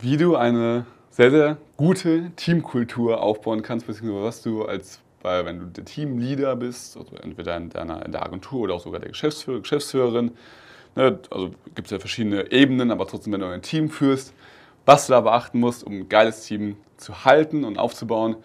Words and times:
wie 0.00 0.16
du 0.16 0.36
eine 0.36 0.86
sehr, 1.10 1.30
sehr 1.30 1.56
gute 1.76 2.30
Teamkultur 2.36 3.22
aufbauen 3.22 3.62
kannst, 3.62 3.86
beziehungsweise 3.86 4.24
was 4.24 4.42
du 4.42 4.64
als, 4.64 5.00
weil 5.22 5.46
wenn 5.46 5.60
du 5.60 5.66
der 5.66 5.84
Teamleader 5.84 6.56
bist, 6.56 6.96
also 6.96 7.16
entweder 7.16 7.56
in, 7.56 7.70
deiner, 7.70 8.04
in 8.04 8.12
der 8.12 8.24
Agentur 8.24 8.62
oder 8.62 8.74
auch 8.74 8.80
sogar 8.80 9.00
der 9.00 9.10
Geschäftsführer, 9.10 9.60
Geschäftsführerin, 9.60 10.32
ne, 10.96 11.18
also 11.30 11.50
gibt 11.74 11.86
es 11.86 11.92
ja 11.92 11.98
verschiedene 11.98 12.50
Ebenen, 12.50 12.90
aber 12.90 13.06
trotzdem, 13.06 13.32
wenn 13.32 13.40
du 13.40 13.46
ein 13.46 13.62
Team 13.62 13.88
führst, 13.88 14.34
was 14.86 15.06
du 15.06 15.12
da 15.12 15.20
beachten 15.20 15.60
musst, 15.60 15.84
um 15.84 15.92
ein 15.92 16.08
geiles 16.08 16.44
Team 16.44 16.76
zu 16.96 17.24
halten 17.24 17.64
und 17.64 17.78
aufzubauen. 17.78 18.36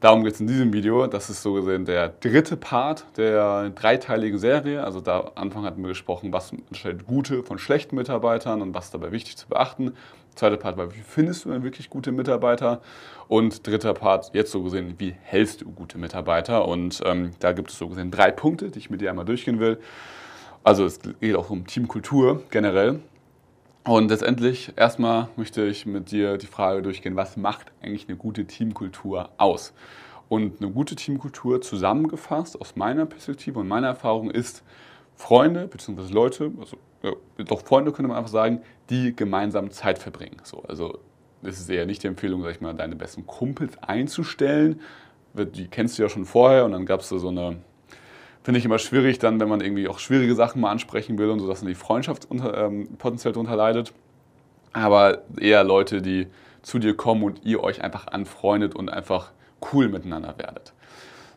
Darum 0.00 0.24
geht 0.24 0.34
es 0.34 0.40
in 0.40 0.46
diesem 0.46 0.74
Video. 0.74 1.06
Das 1.06 1.30
ist 1.30 1.42
so 1.42 1.54
gesehen 1.54 1.86
der 1.86 2.10
dritte 2.10 2.58
Part 2.58 3.06
der 3.16 3.70
dreiteiligen 3.70 4.38
Serie. 4.38 4.84
Also 4.84 5.00
da 5.00 5.20
am 5.20 5.30
Anfang 5.36 5.64
hatten 5.64 5.80
wir 5.80 5.88
gesprochen, 5.88 6.34
was 6.34 6.52
unterscheidet 6.52 7.06
gute 7.06 7.42
von 7.42 7.58
schlechten 7.58 7.96
Mitarbeitern 7.96 8.60
und 8.60 8.74
was 8.74 8.90
dabei 8.90 9.10
wichtig 9.10 9.38
zu 9.38 9.48
beachten. 9.48 9.94
Zweiter 10.34 10.58
Part 10.58 10.76
war, 10.76 10.94
wie 10.94 11.00
findest 11.00 11.46
du 11.46 11.50
denn 11.50 11.62
wirklich 11.62 11.88
gute 11.88 12.12
Mitarbeiter? 12.12 12.82
Und 13.26 13.66
dritter 13.66 13.94
Part, 13.94 14.34
jetzt 14.34 14.52
so 14.52 14.62
gesehen, 14.62 14.96
wie 14.98 15.14
hältst 15.22 15.62
du 15.62 15.72
gute 15.72 15.96
Mitarbeiter? 15.96 16.68
Und 16.68 17.00
ähm, 17.06 17.30
da 17.38 17.52
gibt 17.52 17.70
es 17.70 17.78
so 17.78 17.88
gesehen 17.88 18.10
drei 18.10 18.30
Punkte, 18.30 18.70
die 18.70 18.78
ich 18.78 18.90
mit 18.90 19.00
dir 19.00 19.08
einmal 19.08 19.24
durchgehen 19.24 19.60
will. 19.60 19.80
Also 20.62 20.84
es 20.84 21.00
geht 21.20 21.36
auch 21.36 21.48
um 21.48 21.66
Teamkultur 21.66 22.42
generell. 22.50 23.00
Und 23.86 24.08
letztendlich 24.08 24.72
erstmal 24.74 25.28
möchte 25.36 25.64
ich 25.64 25.86
mit 25.86 26.10
dir 26.10 26.38
die 26.38 26.48
Frage 26.48 26.82
durchgehen, 26.82 27.14
was 27.14 27.36
macht 27.36 27.70
eigentlich 27.80 28.08
eine 28.08 28.16
gute 28.16 28.44
Teamkultur 28.44 29.30
aus? 29.38 29.72
Und 30.28 30.60
eine 30.60 30.72
gute 30.72 30.96
Teamkultur 30.96 31.60
zusammengefasst 31.60 32.60
aus 32.60 32.74
meiner 32.74 33.06
Perspektive 33.06 33.60
und 33.60 33.68
meiner 33.68 33.86
Erfahrung 33.86 34.32
ist 34.32 34.64
Freunde 35.14 35.68
bzw. 35.68 36.12
Leute, 36.12 36.50
also 36.58 36.78
ja, 37.04 37.12
doch 37.44 37.60
Freunde 37.62 37.92
könnte 37.92 38.08
man 38.08 38.16
einfach 38.16 38.30
sagen, 38.30 38.60
die 38.90 39.14
gemeinsam 39.14 39.70
Zeit 39.70 40.00
verbringen. 40.00 40.38
So, 40.42 40.64
also 40.66 40.98
es 41.44 41.60
ist 41.60 41.70
eher 41.70 41.86
nicht 41.86 42.02
die 42.02 42.08
Empfehlung, 42.08 42.42
sag 42.42 42.50
ich 42.50 42.60
mal, 42.60 42.74
deine 42.74 42.96
besten 42.96 43.24
Kumpels 43.24 43.78
einzustellen. 43.84 44.80
Die 45.34 45.68
kennst 45.68 45.96
du 45.96 46.02
ja 46.02 46.08
schon 46.08 46.24
vorher 46.24 46.64
und 46.64 46.72
dann 46.72 46.86
gab 46.86 47.02
es 47.02 47.10
da 47.10 47.18
so 47.18 47.28
eine 47.28 47.58
finde 48.46 48.60
ich 48.60 48.64
immer 48.64 48.78
schwierig, 48.78 49.18
dann, 49.18 49.40
wenn 49.40 49.48
man 49.48 49.60
irgendwie 49.60 49.88
auch 49.88 49.98
schwierige 49.98 50.36
Sachen 50.36 50.60
mal 50.60 50.70
ansprechen 50.70 51.18
will 51.18 51.30
und 51.30 51.40
so, 51.40 51.48
dass 51.48 51.58
dann 51.58 51.68
die 51.68 51.74
Freundschaft 51.74 52.30
unter, 52.30 52.56
ähm, 52.56 52.86
potenziell 52.96 53.32
darunter 53.32 53.56
leidet. 53.56 53.92
Aber 54.72 55.22
eher 55.36 55.64
Leute, 55.64 56.00
die 56.00 56.28
zu 56.62 56.78
dir 56.78 56.96
kommen 56.96 57.24
und 57.24 57.44
ihr 57.44 57.60
euch 57.64 57.82
einfach 57.82 58.06
anfreundet 58.06 58.76
und 58.76 58.88
einfach 58.88 59.32
cool 59.72 59.88
miteinander 59.88 60.38
werdet. 60.38 60.74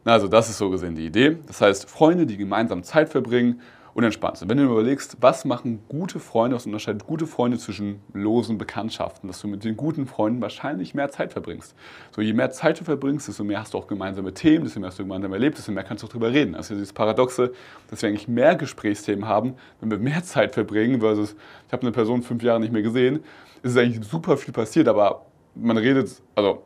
Also 0.05 0.27
das 0.27 0.51
ist 0.51 0.59
so 0.59 0.69
gesehen 0.69 0.93
die 0.93 1.07
Idee. 1.07 1.37
Das 1.47 1.61
heißt, 1.61 1.89
Freunde, 1.89 2.27
die 2.27 2.37
gemeinsam 2.37 2.83
Zeit 2.83 3.09
verbringen 3.09 3.59
und 3.93 4.37
sind. 4.37 4.49
Wenn 4.49 4.57
du 4.57 4.63
überlegst, 4.63 5.17
was 5.19 5.45
machen 5.45 5.79
gute 5.89 6.19
Freunde, 6.19 6.55
was 6.55 6.65
unterscheidet 6.65 7.05
gute 7.05 7.27
Freunde 7.27 7.57
zwischen 7.57 8.01
losen 8.13 8.57
Bekanntschaften, 8.57 9.27
dass 9.27 9.41
du 9.41 9.47
mit 9.47 9.63
den 9.63 9.77
guten 9.77 10.05
Freunden 10.05 10.41
wahrscheinlich 10.41 10.93
mehr 10.93 11.09
Zeit 11.09 11.33
verbringst. 11.33 11.75
So, 12.15 12.21
je 12.21 12.33
mehr 12.33 12.51
Zeit 12.51 12.79
du 12.79 12.83
verbringst, 12.83 13.27
desto 13.27 13.43
mehr 13.43 13.59
hast 13.59 13.73
du 13.73 13.77
auch 13.77 13.87
gemeinsame 13.87 14.33
Themen, 14.33 14.63
desto 14.63 14.79
mehr 14.79 14.89
hast 14.89 14.99
du 14.99 15.03
gemeinsam 15.03 15.33
erlebt, 15.33 15.57
desto 15.57 15.71
mehr 15.71 15.83
kannst 15.83 16.03
du 16.03 16.07
auch 16.07 16.11
darüber 16.11 16.31
reden. 16.31 16.53
Ja 16.53 16.59
dieses 16.59 16.93
Paradoxe, 16.93 17.51
dass 17.89 18.01
wir 18.01 18.09
eigentlich 18.09 18.27
mehr 18.27 18.55
Gesprächsthemen 18.55 19.27
haben, 19.27 19.55
wenn 19.81 19.91
wir 19.91 19.97
mehr 19.97 20.23
Zeit 20.23 20.53
verbringen, 20.53 21.01
versus 21.01 21.35
ich 21.67 21.73
habe 21.73 21.83
eine 21.83 21.91
Person 21.91 22.21
fünf 22.21 22.43
Jahre 22.43 22.59
nicht 22.59 22.71
mehr 22.71 22.81
gesehen, 22.81 23.23
ist 23.63 23.77
eigentlich 23.77 24.07
super 24.07 24.37
viel 24.37 24.53
passiert, 24.53 24.87
aber 24.87 25.25
man 25.55 25.77
redet, 25.77 26.21
also 26.35 26.63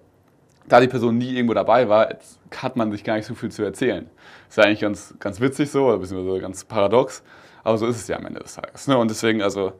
da 0.67 0.79
die 0.79 0.87
Person 0.87 1.17
nie 1.17 1.35
irgendwo 1.35 1.53
dabei 1.53 1.89
war, 1.89 2.15
hat 2.55 2.75
man 2.75 2.91
sich 2.91 3.03
gar 3.03 3.15
nicht 3.15 3.25
so 3.25 3.35
viel 3.35 3.51
zu 3.51 3.63
erzählen. 3.63 4.09
Ist 4.49 4.57
ja 4.57 4.63
eigentlich 4.63 4.81
ganz, 4.81 5.13
ganz 5.19 5.39
witzig 5.39 5.71
so, 5.71 5.87
oder 5.87 5.97
beziehungsweise 5.97 6.39
ganz 6.39 6.63
paradox, 6.63 7.23
aber 7.63 7.77
so 7.77 7.87
ist 7.87 7.97
es 7.97 8.07
ja 8.07 8.17
am 8.17 8.25
Ende 8.25 8.39
des 8.39 8.55
Tages. 8.55 8.87
Ne? 8.87 8.97
Und 8.97 9.09
deswegen, 9.09 9.41
also, 9.41 9.73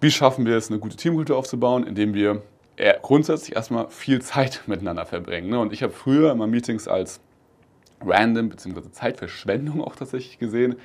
wie 0.00 0.10
schaffen 0.10 0.46
wir 0.46 0.56
es, 0.56 0.70
eine 0.70 0.78
gute 0.78 0.96
Teamkultur 0.96 1.36
aufzubauen, 1.36 1.86
indem 1.86 2.14
wir 2.14 2.42
grundsätzlich 3.02 3.54
erstmal 3.54 3.88
viel 3.88 4.22
Zeit 4.22 4.62
miteinander 4.66 5.06
verbringen. 5.06 5.50
Ne? 5.50 5.58
Und 5.58 5.72
ich 5.72 5.82
habe 5.82 5.92
früher 5.92 6.32
immer 6.32 6.46
Meetings 6.46 6.88
als 6.88 7.20
random 8.04 8.48
bzw. 8.48 8.90
Zeitverschwendung 8.90 9.82
auch 9.82 9.96
tatsächlich 9.96 10.38
gesehen. 10.38 10.76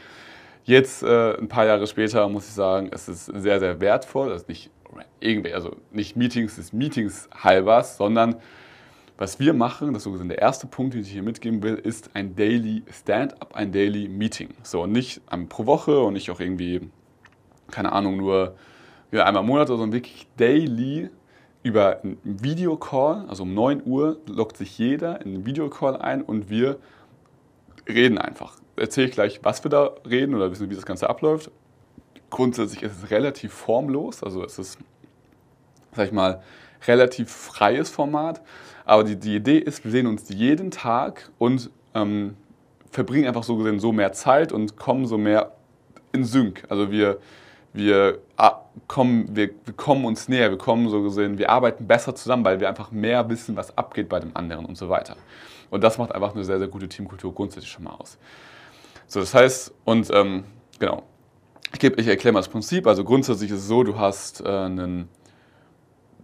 Jetzt, 0.65 1.03
äh, 1.03 1.37
ein 1.37 1.47
paar 1.47 1.65
Jahre 1.65 1.87
später, 1.87 2.27
muss 2.27 2.47
ich 2.47 2.53
sagen, 2.53 2.89
es 2.91 3.07
ist 3.07 3.25
sehr, 3.25 3.59
sehr 3.59 3.79
wertvoll. 3.79 4.31
Ist 4.31 4.49
nicht 4.49 4.71
also 5.53 5.75
nicht 5.91 6.15
Meetings 6.15 6.55
des 6.55 6.71
Meetings 6.71 7.29
halbers, 7.33 7.97
sondern 7.97 8.35
was 9.17 9.39
wir 9.39 9.53
machen, 9.53 9.93
das 9.93 10.05
ist 10.05 10.29
der 10.29 10.39
erste 10.39 10.67
Punkt, 10.67 10.93
den 10.93 11.01
ich 11.01 11.11
hier 11.11 11.23
mitgeben 11.23 11.63
will, 11.63 11.75
ist 11.75 12.09
ein 12.15 12.35
Daily 12.35 12.83
Stand-up, 12.91 13.55
ein 13.55 13.71
Daily 13.71 14.09
Meeting. 14.09 14.49
So, 14.63 14.85
nicht 14.85 15.21
pro 15.49 15.65
Woche 15.65 15.99
und 16.01 16.13
nicht 16.13 16.29
auch 16.31 16.39
irgendwie, 16.39 16.89
keine 17.71 17.93
Ahnung, 17.93 18.17
nur 18.17 18.55
ja, 19.11 19.23
einmal 19.25 19.43
im 19.43 19.47
Monat, 19.47 19.69
sondern 19.69 19.93
wirklich 19.93 20.27
daily 20.35 21.09
über 21.63 22.01
einen 22.03 22.17
Videocall, 22.23 23.25
also 23.27 23.43
um 23.43 23.53
9 23.53 23.83
Uhr 23.85 24.19
lockt 24.27 24.57
sich 24.57 24.77
jeder 24.77 25.21
in 25.21 25.33
einen 25.33 25.45
Videocall 25.45 25.95
ein 25.97 26.21
und 26.21 26.49
wir 26.49 26.77
reden 27.87 28.17
einfach. 28.17 28.57
Erzähle 28.75 29.07
ich 29.07 29.13
gleich, 29.13 29.39
was 29.43 29.63
wir 29.63 29.69
da 29.69 29.91
reden 30.07 30.35
oder 30.35 30.51
wissen, 30.51 30.69
wie 30.69 30.75
das 30.75 30.85
Ganze 30.85 31.09
abläuft. 31.09 31.49
Grundsätzlich 32.29 32.83
ist 32.83 33.03
es 33.03 33.11
relativ 33.11 33.53
formlos, 33.53 34.21
also 34.21 34.43
es 34.43 34.59
ist, 34.59 34.77
sag 35.93 36.07
ich 36.07 36.11
mal, 36.11 36.43
relativ 36.87 37.31
freies 37.31 37.89
Format. 37.89 38.41
Aber 38.85 39.03
die, 39.03 39.15
die 39.15 39.35
Idee 39.35 39.57
ist, 39.57 39.83
wir 39.83 39.91
sehen 39.91 40.07
uns 40.07 40.29
jeden 40.29 40.71
Tag 40.71 41.31
und 41.37 41.69
ähm, 41.93 42.35
verbringen 42.91 43.27
einfach 43.27 43.43
so 43.43 43.57
gesehen 43.57 43.79
so 43.79 43.91
mehr 43.91 44.13
Zeit 44.13 44.51
und 44.51 44.77
kommen 44.77 45.05
so 45.05 45.17
mehr 45.17 45.53
in 46.11 46.23
Sync. 46.23 46.63
Also 46.69 46.91
wir, 46.91 47.19
wir, 47.73 48.19
ah, 48.37 48.61
kommen, 48.87 49.35
wir, 49.35 49.49
wir 49.65 49.73
kommen 49.73 50.05
uns 50.05 50.29
näher, 50.29 50.49
wir 50.49 50.57
kommen 50.57 50.89
so 50.89 51.01
gesehen, 51.01 51.37
wir 51.37 51.49
arbeiten 51.49 51.87
besser 51.87 52.15
zusammen, 52.15 52.45
weil 52.45 52.59
wir 52.59 52.69
einfach 52.69 52.91
mehr 52.91 53.27
wissen, 53.29 53.55
was 53.55 53.77
abgeht 53.77 54.07
bei 54.07 54.19
dem 54.19 54.31
anderen 54.35 54.65
und 54.65 54.77
so 54.77 54.89
weiter. 54.89 55.17
Und 55.69 55.83
das 55.83 55.97
macht 55.97 56.13
einfach 56.13 56.33
eine 56.33 56.45
sehr, 56.45 56.59
sehr 56.59 56.67
gute 56.67 56.87
Teamkultur 56.87 57.33
grundsätzlich 57.33 57.71
schon 57.71 57.83
mal 57.83 57.95
aus. 57.95 58.17
So, 59.07 59.19
das 59.19 59.33
heißt, 59.33 59.73
und 59.83 60.09
ähm, 60.13 60.45
genau, 60.79 61.03
ich, 61.73 61.83
ich 61.83 62.07
erkläre 62.07 62.33
mal 62.33 62.39
das 62.39 62.49
Prinzip. 62.49 62.87
Also 62.87 63.03
grundsätzlich 63.03 63.51
ist 63.51 63.59
es 63.59 63.67
so, 63.67 63.83
du 63.83 63.97
hast 63.97 64.41
äh, 64.41 64.47
einen 64.47 65.09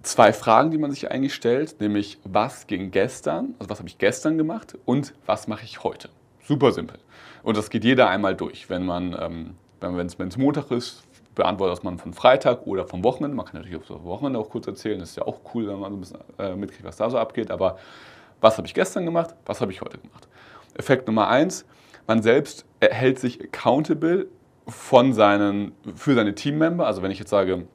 zwei 0.04 0.34
Fragen, 0.34 0.72
die 0.72 0.78
man 0.78 0.92
sich 0.92 1.12
eigentlich 1.12 1.34
stellt, 1.34 1.80
nämlich 1.80 2.20
was 2.24 2.68
ging 2.68 2.92
gestern, 2.92 3.56
also 3.60 3.70
was 3.70 3.80
habe 3.80 3.90
ich 3.90 3.98
gestern 3.98 4.38
gemacht 4.38 4.78
und 4.86 5.14
was 5.26 5.48
mache 5.48 5.64
ich 5.64 5.84
heute. 5.84 6.10
Super 6.44 6.72
simpel. 6.72 7.00
Und 7.44 7.58
das 7.58 7.70
geht 7.70 7.84
jeder 7.84 8.10
einmal 8.10 8.36
durch. 8.36 8.70
Wenn 8.70 8.86
man, 8.86 9.16
ähm, 9.20 9.56
wenn 9.80 10.08
es 10.28 10.38
Montag 10.38 10.72
ist, 10.72 11.04
beantwortet 11.36 11.78
das 11.78 11.84
man 11.84 11.98
von 11.98 12.14
Freitag 12.14 12.68
oder 12.68 12.86
vom 12.86 13.04
Wochenende. 13.04 13.36
Man 13.36 13.46
kann 13.46 13.62
natürlich 13.62 13.82
auch 13.82 13.88
das 13.88 14.04
Wochenende 14.04 14.40
auch 14.40 14.50
kurz 14.50 14.68
erzählen. 14.68 15.00
Das 15.00 15.12
ist 15.12 15.16
ja 15.16 15.24
auch 15.24 15.40
cool, 15.54 15.68
wenn 15.68 15.80
man 15.80 15.94
ein 15.94 16.00
bisschen 16.00 16.20
äh, 16.38 16.56
mitkriegt, 16.56 16.84
was 16.84 16.98
da 16.98 17.10
so 17.10 17.18
abgeht. 17.18 17.52
Aber 17.52 17.78
was 18.42 18.58
habe 18.58 18.68
ich 18.68 18.74
gestern 18.74 19.06
gemacht? 19.06 19.36
Was 19.46 19.62
habe 19.62 19.72
ich 19.72 19.82
heute 19.82 19.98
gemacht? 19.98 20.28
Effekt 20.76 21.08
Nummer 21.08 21.28
eins: 21.30 21.66
Man 22.08 22.22
selbst 22.22 22.66
hält 22.82 23.20
sich 23.20 23.42
accountable 23.42 24.28
von 24.68 25.14
seinen, 25.14 25.74
für 25.96 26.16
seine 26.16 26.36
Teammember. 26.36 26.86
Also 26.86 27.02
wenn 27.02 27.12
ich 27.12 27.20
jetzt 27.20 27.30
sage, 27.30 27.66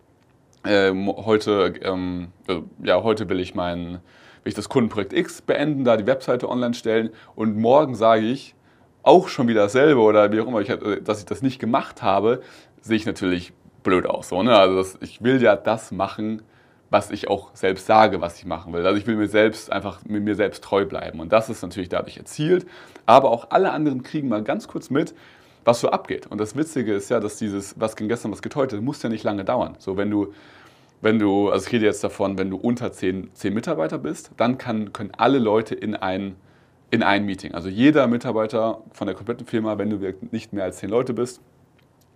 ähm, 0.69 1.09
heute, 1.09 1.75
ähm, 1.83 2.29
äh, 2.49 2.61
ja, 2.83 3.03
heute 3.03 3.29
will 3.29 3.41
ich 3.41 3.55
mein, 3.55 3.93
will 3.93 4.01
ich 4.45 4.55
das 4.55 4.69
Kundenprojekt 4.69 5.13
X 5.13 5.43
beenden, 5.43 5.85
da 5.85 5.97
die 5.97 6.07
Webseite 6.07 6.49
online 6.49 6.75
stellen 6.75 7.11
und 7.35 7.57
morgen 7.57 7.95
sage 7.95 8.27
ich 8.27 8.55
auch 9.03 9.29
schon 9.29 9.47
wieder 9.49 9.63
dasselbe 9.63 10.01
oder 10.01 10.33
wie 10.33 10.41
auch 10.41 10.47
immer, 10.47 10.61
ich, 10.61 10.69
äh, 10.69 11.01
dass 11.01 11.21
ich 11.21 11.27
das 11.27 11.43
nicht 11.43 11.59
gemacht 11.59 12.03
habe, 12.03 12.41
sehe 12.81 12.97
ich 12.97 13.07
natürlich 13.07 13.53
blöd 13.83 14.07
aus. 14.07 14.29
So, 14.29 14.43
ne? 14.43 14.57
Also 14.57 14.77
das, 14.77 14.99
ich 15.01 15.23
will 15.23 15.41
ja 15.41 15.57
das 15.57 15.93
machen, 15.93 16.43
was 16.91 17.11
ich 17.11 17.29
auch 17.29 17.51
selbst 17.55 17.87
sage, 17.87 18.21
was 18.21 18.39
ich 18.39 18.47
machen 18.47 18.73
will. 18.73 18.87
Also 18.87 18.99
ich 18.99 19.07
will 19.07 19.17
mir 19.17 19.29
selbst 19.29 19.73
einfach 19.73 20.05
mit 20.05 20.23
mir 20.23 20.35
selbst 20.35 20.63
treu 20.63 20.85
bleiben 20.85 21.21
und 21.21 21.33
das 21.33 21.49
ist 21.49 21.63
natürlich 21.63 21.89
dadurch 21.89 22.17
erzielt. 22.17 22.67
Aber 23.07 23.31
auch 23.31 23.51
alle 23.51 23.73
anderen 23.73 24.03
kriegen 24.03 24.29
mal 24.29 24.43
ganz 24.43 24.69
kurz 24.69 24.91
mit, 24.91 25.15
was 25.65 25.81
so 25.81 25.91
abgeht. 25.91 26.27
Und 26.29 26.39
das 26.39 26.57
Witzige 26.57 26.95
ist 26.95 27.09
ja, 27.11 27.21
dass 27.21 27.37
dieses, 27.37 27.79
was 27.79 27.97
ging 27.97 28.09
gestern, 28.09 28.33
was 28.33 28.41
geht 28.41 28.55
heute, 28.55 28.81
muss 28.81 29.03
ja 29.03 29.09
nicht 29.09 29.25
lange 29.25 29.45
dauern. 29.45 29.75
So, 29.79 29.97
wenn 29.97 30.11
du, 30.11 30.33
wenn 31.01 31.19
du, 31.19 31.51
also 31.51 31.67
ich 31.67 31.73
rede 31.73 31.85
jetzt 31.85 32.03
davon, 32.03 32.39
wenn 32.39 32.51
du 32.51 32.57
unter 32.57 32.93
zehn, 32.93 33.31
zehn 33.35 33.55
Mitarbeiter 33.55 33.99
bist, 33.99 34.31
dann 34.37 34.59
kann, 34.59 34.93
können 34.93 35.13
alle 35.17 35.39
Leute 35.39 35.75
in 35.75 35.95
ein, 35.95 36.37
in 36.91 37.03
ein 37.03 37.25
Meeting. 37.25 37.55
Also 37.55 37.69
jeder 37.69 38.07
Mitarbeiter 38.07 38.83
von 38.93 39.07
der 39.07 39.15
kompletten 39.15 39.47
Firma, 39.47 39.79
wenn 39.79 39.91
du 39.91 40.15
nicht 40.31 40.53
mehr 40.53 40.65
als 40.65 40.79
zehn 40.79 40.91
Leute 40.91 41.13
bist, 41.13 41.41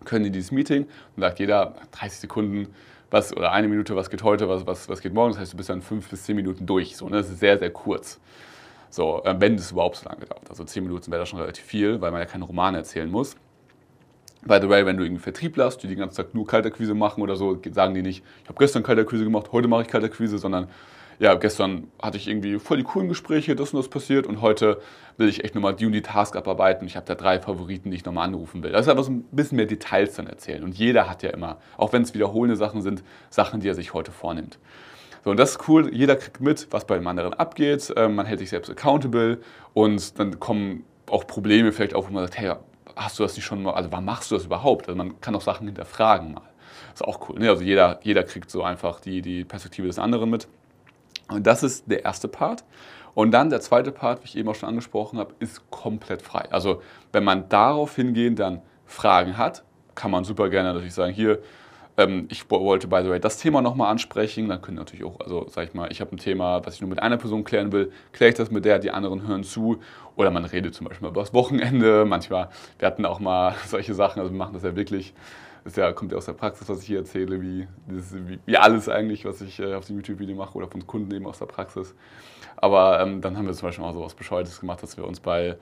können 0.05 0.25
in 0.25 0.33
dieses 0.33 0.51
Meeting 0.51 0.87
und 1.17 1.21
sagt 1.21 1.39
jeder 1.39 1.75
30 1.93 2.21
Sekunden, 2.21 2.69
was 3.11 3.37
oder 3.37 3.53
eine 3.53 3.69
Minute, 3.69 3.97
was 3.97 4.09
geht 4.09 4.23
heute, 4.23 4.49
was, 4.49 4.67
was, 4.67 4.89
was 4.89 5.01
geht 5.01 5.13
morgen. 5.13 5.33
Das 5.33 5.41
heißt, 5.41 5.53
du 5.53 5.57
bist 5.57 5.69
dann 5.69 5.83
fünf 5.83 6.09
bis 6.09 6.25
zehn 6.25 6.37
Minuten 6.37 6.65
durch. 6.65 6.97
So, 6.97 7.09
ne? 7.09 7.17
Das 7.17 7.29
ist 7.29 7.41
sehr, 7.41 7.59
sehr 7.59 7.71
kurz. 7.71 8.21
So, 8.89 9.23
äh, 9.25 9.35
wenn 9.39 9.57
es 9.57 9.73
überhaupt 9.73 9.97
so 9.97 10.09
lange 10.09 10.25
dauert. 10.25 10.49
Also 10.49 10.65
zehn 10.65 10.85
Minuten 10.85 11.11
wäre 11.11 11.21
das 11.21 11.29
schon 11.29 11.41
relativ 11.41 11.65
viel, 11.65 12.01
weil 12.01 12.11
man 12.13 12.21
ja 12.21 12.27
keinen 12.27 12.43
Roman 12.43 12.75
erzählen 12.75 13.11
muss. 13.11 13.37
By 14.43 14.59
the 14.61 14.69
way, 14.69 14.87
wenn 14.87 14.97
du 14.97 15.05
irgendwie 15.05 15.23
Vertriebler 15.23 15.67
hast, 15.67 15.79
die 15.83 15.89
den 15.89 15.99
ganzen 15.99 16.17
Tag 16.17 16.35
nur 16.35 16.47
Kalterquise 16.47 16.95
machen 16.95 17.23
oder 17.23 17.37
so, 17.37 17.59
sagen 17.73 17.95
die 17.95 18.03
nicht, 18.03 18.25
ich 18.43 18.49
habe 18.49 18.59
gestern 18.59 18.83
Kalterquise 18.83 19.25
gemacht, 19.25 19.53
heute 19.53 19.69
mache 19.69 19.83
ich 19.83 19.89
Kalterquise, 19.89 20.39
sondern 20.39 20.69
ja, 21.19 21.35
gestern 21.35 21.89
hatte 22.01 22.17
ich 22.17 22.27
irgendwie 22.27 22.59
voll 22.59 22.79
die 22.79 22.83
coolen 22.83 23.09
Gespräche, 23.09 23.55
das 23.55 23.75
und 23.75 23.79
das 23.79 23.89
passiert 23.89 24.27
und 24.27 24.41
heute 24.41 24.81
will 25.19 25.29
ich 25.29 25.45
echt 25.45 25.55
nochmal 25.55 25.75
die 25.75 25.85
und 25.85 25.93
die 25.93 26.01
Task 26.01 26.35
abarbeiten. 26.35 26.87
Ich 26.87 26.97
habe 26.97 27.05
da 27.05 27.15
drei 27.15 27.39
Favoriten, 27.39 27.91
die 27.91 27.99
ich 27.99 28.07
nochmal 28.07 28.27
anrufen 28.27 28.63
will. 28.63 28.73
Das 28.73 28.87
ist 28.87 28.89
einfach 28.89 29.05
so 29.05 29.13
ein 29.13 29.25
bisschen 29.31 29.57
mehr 29.57 29.67
Details 29.67 30.15
dann 30.15 30.27
erzählen. 30.27 30.65
Und 30.65 30.79
jeder 30.79 31.11
hat 31.11 31.23
ja 31.23 31.29
immer, 31.29 31.59
auch 31.77 31.93
wenn 31.93 32.01
es 32.01 32.15
wiederholende 32.15 32.57
Sachen 32.57 32.81
sind, 32.81 33.03
Sachen, 33.29 33.61
die 33.61 33.69
er 33.69 33.75
sich 33.75 33.93
heute 33.93 34.13
vornimmt. 34.13 34.59
So, 35.23 35.31
und 35.31 35.37
das 35.39 35.51
ist 35.51 35.69
cool, 35.69 35.95
jeder 35.95 36.17
kriegt 36.17 36.41
mit, 36.41 36.69
was 36.71 36.87
bei 36.87 36.97
dem 36.97 37.07
anderen 37.07 37.35
abgeht, 37.35 37.93
ähm, 37.97 38.15
man 38.15 38.25
hält 38.25 38.39
sich 38.39 38.49
selbst 38.49 38.71
accountable 38.71 39.41
und 39.75 40.19
dann 40.19 40.41
kommen 40.41 40.85
auch 41.11 41.27
Probleme 41.27 41.73
vielleicht 41.73 41.95
auf, 41.95 42.09
wo 42.09 42.13
man 42.15 42.25
sagt, 42.25 42.39
hey, 42.39 42.55
hast 42.97 43.19
du 43.19 43.23
das 43.23 43.37
nicht 43.37 43.45
schon 43.45 43.63
mal, 43.63 43.73
also 43.75 43.91
warum 43.91 44.05
machst 44.05 44.31
du 44.31 44.35
das 44.35 44.45
überhaupt? 44.45 44.89
Also 44.89 44.97
man 44.97 45.21
kann 45.21 45.35
auch 45.35 45.41
Sachen 45.41 45.67
hinterfragen 45.67 46.35
mal. 46.35 46.43
Ist 46.93 47.05
auch 47.05 47.29
cool. 47.29 47.39
Ne? 47.39 47.49
Also 47.49 47.63
jeder, 47.63 48.01
jeder 48.03 48.23
kriegt 48.23 48.51
so 48.51 48.63
einfach 48.63 49.01
die, 49.01 49.23
die 49.23 49.45
Perspektive 49.45 49.87
des 49.87 49.99
anderen 49.99 50.31
mit. 50.31 50.49
Und 51.29 51.47
das 51.47 51.63
ist 51.63 51.91
der 51.91 52.05
erste 52.05 52.29
Part. 52.29 52.65
Und 53.15 53.33
dann 53.33 53.51
der 53.51 53.61
zweite 53.61 53.93
Part, 53.93 54.23
wie 54.23 54.27
ich 54.27 54.37
eben 54.37 54.49
auch 54.49 54.55
schon 54.55 54.69
angesprochen 54.69 55.19
habe, 55.19 55.35
ist 55.41 55.71
komplett 55.71 56.23
frei. 56.23 56.49
Also 56.51 56.83
wenn 57.13 57.25
man 57.25 57.49
darauf 57.49 57.97
hingehend 57.97 58.39
dann 58.39 58.63
Fragen 58.87 59.37
hat, 59.37 59.65
kann 59.95 60.11
man 60.11 60.25
super 60.25 60.49
gerne 60.49 60.73
natürlich 60.73 60.95
sagen, 60.95 61.13
hier, 61.13 61.41
ähm, 62.01 62.27
ich 62.31 62.51
wollte, 62.51 62.89
by 62.89 63.03
the 63.03 63.11
way, 63.11 63.21
das 63.21 63.39
Thema 63.39 63.61
nochmal 63.63 63.91
ansprechen. 63.91 64.49
Dann 64.49 64.63
können 64.63 64.77
natürlich 64.77 65.05
auch, 65.05 65.21
also 65.21 65.47
sag 65.49 65.69
ich 65.69 65.75
mal, 65.75 65.91
ich 65.93 66.01
habe 66.01 66.15
ein 66.15 66.19
Thema, 66.19 66.65
was 66.65 66.75
ich 66.75 66.81
nur 66.81 66.91
mit 66.91 67.01
einer 67.01 67.17
Person 67.17 67.45
klären 67.45 67.73
will, 67.73 67.93
kläre 68.13 68.31
ich 68.31 68.37
das 68.37 68.51
mit 68.51 68.65
der, 68.65 68.79
die 68.79 68.91
anderen 68.91 69.27
hören 69.27 69.45
zu. 69.45 69.81
Oder 70.17 70.31
man 70.31 70.45
redet 70.45 70.75
zum 70.75 70.87
Beispiel 70.87 71.09
über 71.09 71.21
das 71.21 71.35
Wochenende. 71.35 72.05
Manchmal, 72.05 72.49
wir 72.79 72.87
hatten 72.87 73.05
auch 73.05 73.21
mal 73.21 73.55
solche 73.67 73.95
Sachen, 73.95 74.21
also 74.21 74.33
wir 74.33 74.39
machen 74.39 74.55
das 74.55 74.63
ja 74.63 74.75
wirklich 74.77 75.15
das 75.65 75.77
ja, 75.77 75.93
kommt 75.93 76.13
ja 76.13 76.17
aus 76.17 76.25
der 76.25 76.33
Praxis, 76.33 76.69
was 76.71 76.81
ich 76.81 76.87
hier 76.87 77.01
erzähle, 77.01 77.43
wie, 77.43 77.69
wie, 77.87 78.39
wie 78.47 78.57
alles 78.57 78.89
eigentlich, 78.89 79.27
was 79.27 79.43
ich 79.43 79.61
äh, 79.61 79.75
auf 79.75 79.87
dem 79.87 79.97
YouTube-Video 79.97 80.35
mache 80.35 80.57
oder 80.57 80.69
von 80.69 80.87
Kunden 80.87 81.15
eben 81.15 81.27
aus 81.27 81.39
der 81.39 81.47
Praxis. 81.47 81.95
Aber 82.57 83.01
ähm, 83.01 83.21
dann 83.21 83.37
haben 83.37 83.47
wir 83.47 83.53
zum 83.53 83.69
Beispiel 83.69 83.85
auch 83.85 83.93
so 83.93 84.01
was 84.01 84.15
Bescheuertes 84.15 84.61
gemacht, 84.61 84.83
dass 84.83 84.97
wir 84.97 85.07
uns 85.07 85.21
bei, 85.21 85.57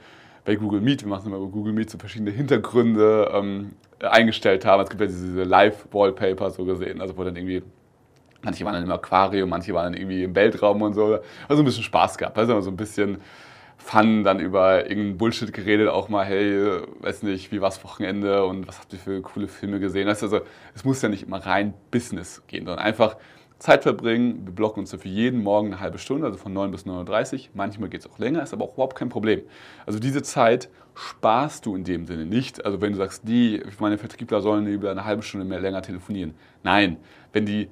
bei 0.48 0.56
Google 0.56 0.80
Meet, 0.80 1.02
wir 1.02 1.10
machen 1.10 1.26
immer 1.26 1.38
bei 1.38 1.50
Google 1.50 1.74
Meet 1.74 1.90
so 1.90 1.98
verschiedene 1.98 2.30
Hintergründe 2.30 3.30
ähm, 3.34 3.72
eingestellt 4.00 4.64
haben. 4.64 4.82
Es 4.82 4.88
gibt 4.88 5.02
ja 5.02 5.06
diese 5.06 5.42
Live-Wallpaper 5.42 6.50
so 6.50 6.64
gesehen, 6.64 7.02
also 7.02 7.18
wo 7.18 7.22
dann 7.22 7.36
irgendwie 7.36 7.62
Manche 8.40 8.64
waren 8.64 8.72
dann 8.72 8.84
im 8.84 8.92
Aquarium, 8.92 9.50
manche 9.50 9.74
waren 9.74 9.92
dann 9.92 10.00
irgendwie 10.00 10.22
im 10.22 10.34
Weltraum 10.34 10.80
und 10.80 10.94
so. 10.94 11.18
Also 11.48 11.62
ein 11.62 11.66
bisschen 11.66 11.82
Spaß 11.82 12.16
gehabt. 12.16 12.38
Also 12.38 12.58
so 12.62 12.70
ein 12.70 12.76
bisschen 12.76 13.18
Fun 13.76 14.24
dann 14.24 14.40
über 14.40 14.88
irgendeinen 14.88 15.18
Bullshit 15.18 15.52
geredet, 15.52 15.88
auch 15.88 16.08
mal, 16.08 16.24
hey, 16.24 16.80
weiß 17.00 17.24
nicht, 17.24 17.52
wie 17.52 17.60
war's 17.60 17.84
Wochenende 17.84 18.46
und 18.46 18.66
was 18.66 18.78
habt 18.78 18.92
ihr 18.94 18.98
für 18.98 19.20
coole 19.20 19.48
Filme 19.48 19.80
gesehen? 19.80 20.08
Also, 20.08 20.40
es 20.74 20.84
muss 20.84 21.02
ja 21.02 21.10
nicht 21.10 21.24
immer 21.24 21.44
rein 21.44 21.74
Business 21.90 22.42
gehen, 22.46 22.64
sondern 22.64 22.84
einfach 22.84 23.16
Zeit 23.58 23.82
verbringen. 23.82 24.43
Wir 24.44 24.52
blocken 24.52 24.81
uns 24.81 24.94
für 24.94 25.08
jeden 25.08 25.43
Morgen 25.43 25.69
eine 25.69 25.81
halbe 25.81 25.99
Stunde, 25.99 26.26
also 26.26 26.38
von 26.38 26.52
9 26.52 26.70
bis 26.70 26.87
9.30 26.87 27.34
Uhr. 27.34 27.40
Manchmal 27.55 27.88
geht 27.88 28.00
es 28.02 28.10
auch 28.10 28.19
länger, 28.19 28.43
ist 28.43 28.52
aber 28.52 28.64
auch 28.64 28.75
überhaupt 28.75 28.96
kein 28.96 29.08
Problem. 29.08 29.43
Also 29.84 29.99
diese 29.99 30.22
Zeit 30.22 30.69
sparst 30.94 31.66
du 31.66 31.75
in 31.75 31.84
dem 31.84 32.06
Sinne 32.06 32.25
nicht. 32.25 32.64
Also 32.64 32.81
wenn 32.81 32.93
du 32.93 32.99
sagst, 32.99 33.22
die, 33.26 33.62
meine 33.81 33.99
Vertriebler 33.99 34.40
sollen 34.40 34.66
über 34.66 34.90
eine 34.90 35.05
halbe 35.05 35.22
Stunde 35.22 35.46
mehr 35.46 35.60
länger 35.60 35.82
telefonieren. 35.82 36.34
Nein, 36.62 36.99
wenn 37.32 37.46
die 37.46 37.69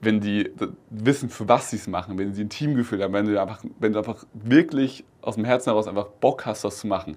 wenn 0.00 0.20
die 0.20 0.52
wissen, 0.90 1.30
für 1.30 1.48
was 1.48 1.70
sie 1.70 1.76
es 1.76 1.86
machen, 1.86 2.18
wenn 2.18 2.34
sie 2.34 2.44
ein 2.44 2.50
Teamgefühl 2.50 3.02
haben, 3.02 3.12
wenn 3.12 3.26
du 3.26 3.40
einfach, 3.40 3.64
wenn 3.78 3.92
du 3.92 3.98
einfach 3.98 4.24
wirklich 4.34 5.04
aus 5.22 5.36
dem 5.36 5.44
Herzen 5.44 5.70
heraus 5.70 5.88
einfach 5.88 6.06
Bock 6.06 6.46
hast, 6.46 6.64
das 6.64 6.78
zu 6.78 6.86
machen, 6.86 7.16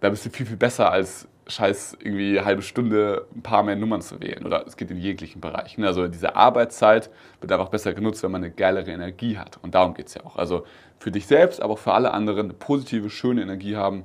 da 0.00 0.10
bist 0.10 0.26
du 0.26 0.30
viel, 0.30 0.46
viel 0.46 0.56
besser 0.56 0.90
als 0.90 1.28
scheiß 1.50 1.98
irgendwie 2.00 2.40
halbe 2.40 2.62
Stunde 2.62 3.26
ein 3.34 3.42
paar 3.42 3.62
mehr 3.62 3.76
Nummern 3.76 4.00
zu 4.00 4.20
wählen. 4.20 4.46
Oder 4.46 4.66
es 4.66 4.76
geht 4.76 4.90
in 4.90 4.98
jeglichen 4.98 5.40
Bereichen. 5.40 5.84
Also 5.84 6.08
diese 6.08 6.36
Arbeitszeit 6.36 7.10
wird 7.40 7.52
einfach 7.52 7.68
besser 7.68 7.92
genutzt, 7.92 8.22
wenn 8.22 8.30
man 8.30 8.42
eine 8.42 8.52
geilere 8.52 8.90
Energie 8.90 9.38
hat. 9.38 9.58
Und 9.62 9.74
darum 9.74 9.94
geht 9.94 10.06
es 10.06 10.14
ja 10.14 10.24
auch. 10.24 10.36
Also 10.36 10.64
für 10.98 11.10
dich 11.10 11.26
selbst, 11.26 11.60
aber 11.60 11.74
auch 11.74 11.78
für 11.78 11.92
alle 11.92 12.12
anderen 12.12 12.46
eine 12.46 12.54
positive, 12.54 13.10
schöne 13.10 13.42
Energie 13.42 13.76
haben. 13.76 14.04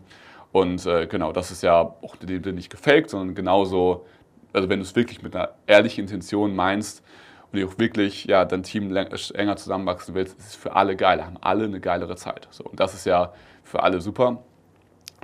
Und 0.52 0.86
äh, 0.86 1.08
genau, 1.08 1.32
das 1.32 1.52
ist 1.52 1.64
ja 1.64 1.80
auch 1.80 2.16
dem 2.16 2.44
Sinne 2.44 2.56
nicht 2.56 2.70
gefaked, 2.70 3.10
sondern 3.10 3.36
genauso, 3.36 4.06
also 4.54 4.70
wenn 4.70 4.80
du 4.80 4.86
es 4.86 4.96
wirklich 4.96 5.22
mit 5.22 5.36
einer 5.36 5.50
ehrlichen 5.68 6.02
Intention 6.02 6.56
meinst, 6.56 7.04
und 7.52 7.62
du 7.62 7.68
auch 7.68 7.78
wirklich 7.78 8.26
ja, 8.26 8.44
dein 8.44 8.64
Team 8.64 8.96
enger 8.96 9.56
zusammenwachsen 9.56 10.16
willst, 10.16 10.38
ist 10.40 10.48
es 10.48 10.56
für 10.56 10.76
alle 10.76 10.96
geil, 10.96 11.24
haben 11.24 11.38
alle 11.42 11.66
eine 11.66 11.80
geilere 11.80 12.16
Zeit. 12.16 12.48
So, 12.52 12.64
und 12.64 12.80
das 12.80 12.94
ist 12.94 13.06
ja 13.06 13.34
für 13.64 13.84
alle 13.84 14.02
super. 14.02 14.44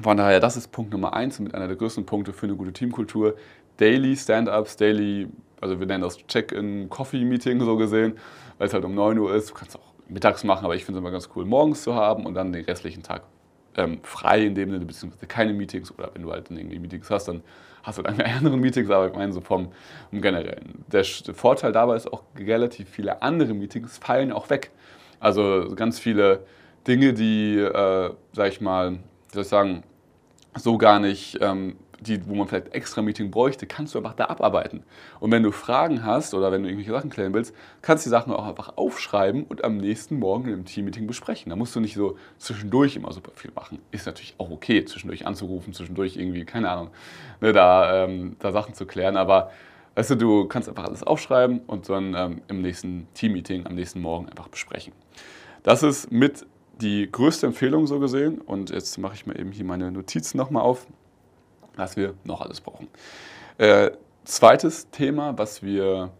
Von 0.01 0.17
daher, 0.17 0.39
das 0.39 0.57
ist 0.57 0.71
Punkt 0.71 0.91
Nummer 0.91 1.13
eins 1.13 1.37
und 1.37 1.45
mit 1.45 1.55
einer 1.55 1.67
der 1.67 1.75
größten 1.75 2.05
Punkte 2.05 2.33
für 2.33 2.47
eine 2.47 2.55
gute 2.55 2.73
Teamkultur. 2.73 3.35
Daily 3.77 4.15
Stand-ups, 4.15 4.75
Daily, 4.75 5.27
also 5.59 5.79
wir 5.79 5.85
nennen 5.85 6.03
das 6.03 6.17
Check-in-Coffee-Meeting 6.25 7.59
so 7.59 7.77
gesehen, 7.77 8.13
weil 8.57 8.67
es 8.67 8.73
halt 8.73 8.83
um 8.85 8.95
9 8.95 9.19
Uhr 9.19 9.35
ist. 9.35 9.51
Du 9.51 9.53
kannst 9.53 9.77
auch 9.77 9.93
mittags 10.07 10.43
machen, 10.43 10.65
aber 10.65 10.75
ich 10.75 10.85
finde 10.85 10.99
es 10.99 11.01
immer 11.01 11.11
ganz 11.11 11.29
cool, 11.35 11.45
morgens 11.45 11.83
zu 11.83 11.93
haben 11.93 12.25
und 12.25 12.33
dann 12.33 12.51
den 12.51 12.65
restlichen 12.65 13.03
Tag 13.03 13.23
ähm, 13.77 13.99
frei 14.03 14.45
in 14.45 14.55
dem 14.55 14.71
Sinne, 14.71 14.85
beziehungsweise 14.85 15.27
keine 15.27 15.53
Meetings 15.53 15.91
oder 15.91 16.09
wenn 16.13 16.23
du 16.23 16.31
halt 16.31 16.49
irgendwie 16.49 16.79
Meetings 16.79 17.09
hast, 17.09 17.27
dann 17.27 17.43
hast 17.83 17.97
du 17.97 18.01
dann 18.01 18.17
keine 18.17 18.35
anderen 18.37 18.59
Meetings, 18.59 18.89
aber 18.89 19.07
ich 19.07 19.13
meine 19.13 19.31
so 19.33 19.41
vom, 19.41 19.71
vom 20.09 20.21
Generellen. 20.21 20.83
Der 20.91 21.03
Vorteil 21.03 21.71
dabei 21.71 21.95
ist 21.95 22.11
auch, 22.11 22.23
relativ 22.37 22.89
viele 22.89 23.21
andere 23.21 23.53
Meetings 23.53 23.97
fallen 23.99 24.31
auch 24.31 24.49
weg. 24.49 24.71
Also 25.19 25.73
ganz 25.75 25.99
viele 25.99 26.45
Dinge, 26.87 27.13
die, 27.13 27.57
äh, 27.57 28.11
sag 28.33 28.47
ich 28.47 28.61
mal, 28.61 28.93
wie 28.93 29.33
soll 29.33 29.43
ich 29.43 29.47
sagen, 29.47 29.83
so 30.55 30.77
gar 30.77 30.99
nicht 30.99 31.37
ähm, 31.41 31.75
die, 32.01 32.27
wo 32.27 32.33
man 32.35 32.47
vielleicht 32.47 32.73
extra 32.73 33.01
Meeting 33.01 33.29
bräuchte, 33.29 33.67
kannst 33.67 33.93
du 33.93 33.99
einfach 33.99 34.15
da 34.15 34.25
abarbeiten. 34.25 34.83
Und 35.19 35.31
wenn 35.31 35.43
du 35.43 35.51
Fragen 35.51 36.03
hast 36.03 36.33
oder 36.33 36.51
wenn 36.51 36.63
du 36.63 36.69
irgendwelche 36.69 36.91
Sachen 36.91 37.11
klären 37.11 37.33
willst, 37.33 37.55
kannst 37.81 38.05
du 38.05 38.09
die 38.09 38.11
Sachen 38.11 38.33
auch 38.33 38.47
einfach 38.47 38.75
aufschreiben 38.75 39.43
und 39.43 39.63
am 39.63 39.77
nächsten 39.77 40.17
Morgen 40.17 40.49
im 40.49 40.65
Teammeeting 40.65 41.05
besprechen. 41.05 41.51
Da 41.51 41.55
musst 41.55 41.75
du 41.75 41.79
nicht 41.79 41.93
so 41.93 42.17
zwischendurch 42.39 42.95
immer 42.95 43.13
super 43.13 43.31
viel 43.35 43.51
machen. 43.55 43.79
Ist 43.91 44.07
natürlich 44.07 44.33
auch 44.39 44.49
okay, 44.49 44.83
zwischendurch 44.83 45.27
anzurufen, 45.27 45.73
zwischendurch 45.73 46.17
irgendwie, 46.17 46.43
keine 46.43 46.71
Ahnung, 46.71 46.89
ne, 47.39 47.53
da, 47.53 48.05
ähm, 48.05 48.35
da 48.39 48.51
Sachen 48.51 48.73
zu 48.73 48.87
klären. 48.87 49.15
Aber 49.15 49.51
weißt 49.93 50.09
du, 50.11 50.15
du 50.15 50.47
kannst 50.47 50.69
einfach 50.69 50.85
alles 50.85 51.03
aufschreiben 51.03 51.59
und 51.67 51.87
dann 51.87 52.15
ähm, 52.15 52.41
im 52.47 52.63
nächsten 52.63 53.07
Teammeeting 53.13 53.67
am 53.67 53.75
nächsten 53.75 54.01
Morgen 54.01 54.27
einfach 54.27 54.47
besprechen. 54.47 54.93
Das 55.61 55.83
ist 55.83 56.11
mit 56.11 56.47
die 56.81 57.11
größte 57.11 57.47
Empfehlung 57.47 57.87
so 57.87 57.99
gesehen. 57.99 58.41
Und 58.41 58.69
jetzt 58.69 58.97
mache 58.97 59.13
ich 59.15 59.25
mir 59.25 59.37
eben 59.37 59.51
hier 59.51 59.65
meine 59.65 59.91
Notizen 59.91 60.37
nochmal 60.37 60.63
auf 60.63 60.87
was 61.75 61.95
wir 61.95 62.13
noch 62.23 62.41
alles 62.41 62.61
brauchen. 62.61 62.87
Äh, 63.57 63.91
zweites 64.23 64.89
Thema, 64.91 65.37
was 65.37 65.63
wir 65.63 66.11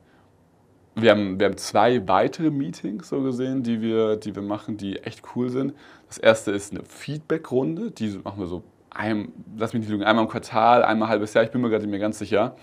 wir 0.93 1.11
haben, 1.11 1.39
wir 1.39 1.45
haben 1.45 1.55
zwei 1.55 2.05
weitere 2.09 2.49
Meetings 2.49 3.07
so 3.07 3.21
gesehen, 3.21 3.63
die 3.63 3.81
wir, 3.81 4.17
die 4.17 4.35
wir 4.35 4.41
machen, 4.41 4.75
die 4.75 4.97
echt 4.97 5.21
cool 5.35 5.49
sind. 5.49 5.73
Das 6.07 6.17
erste 6.17 6.51
ist 6.51 6.73
eine 6.73 6.83
Feedback-Runde, 6.83 7.91
die 7.91 8.09
machen 8.21 8.41
wir 8.41 8.47
so, 8.47 8.61
ein, 8.89 9.31
lass 9.57 9.71
mich 9.71 9.83
nicht 9.83 9.89
lügen, 9.89 10.03
einmal 10.03 10.25
im 10.25 10.29
Quartal, 10.29 10.83
einmal 10.83 11.07
ein 11.07 11.11
halbes 11.11 11.33
Jahr, 11.33 11.45
ich 11.45 11.51
bin 11.51 11.61
mir 11.61 11.69
gerade 11.69 11.83
nicht 11.83 11.91
mehr 11.91 12.01
ganz 12.01 12.19
sicher. 12.19 12.57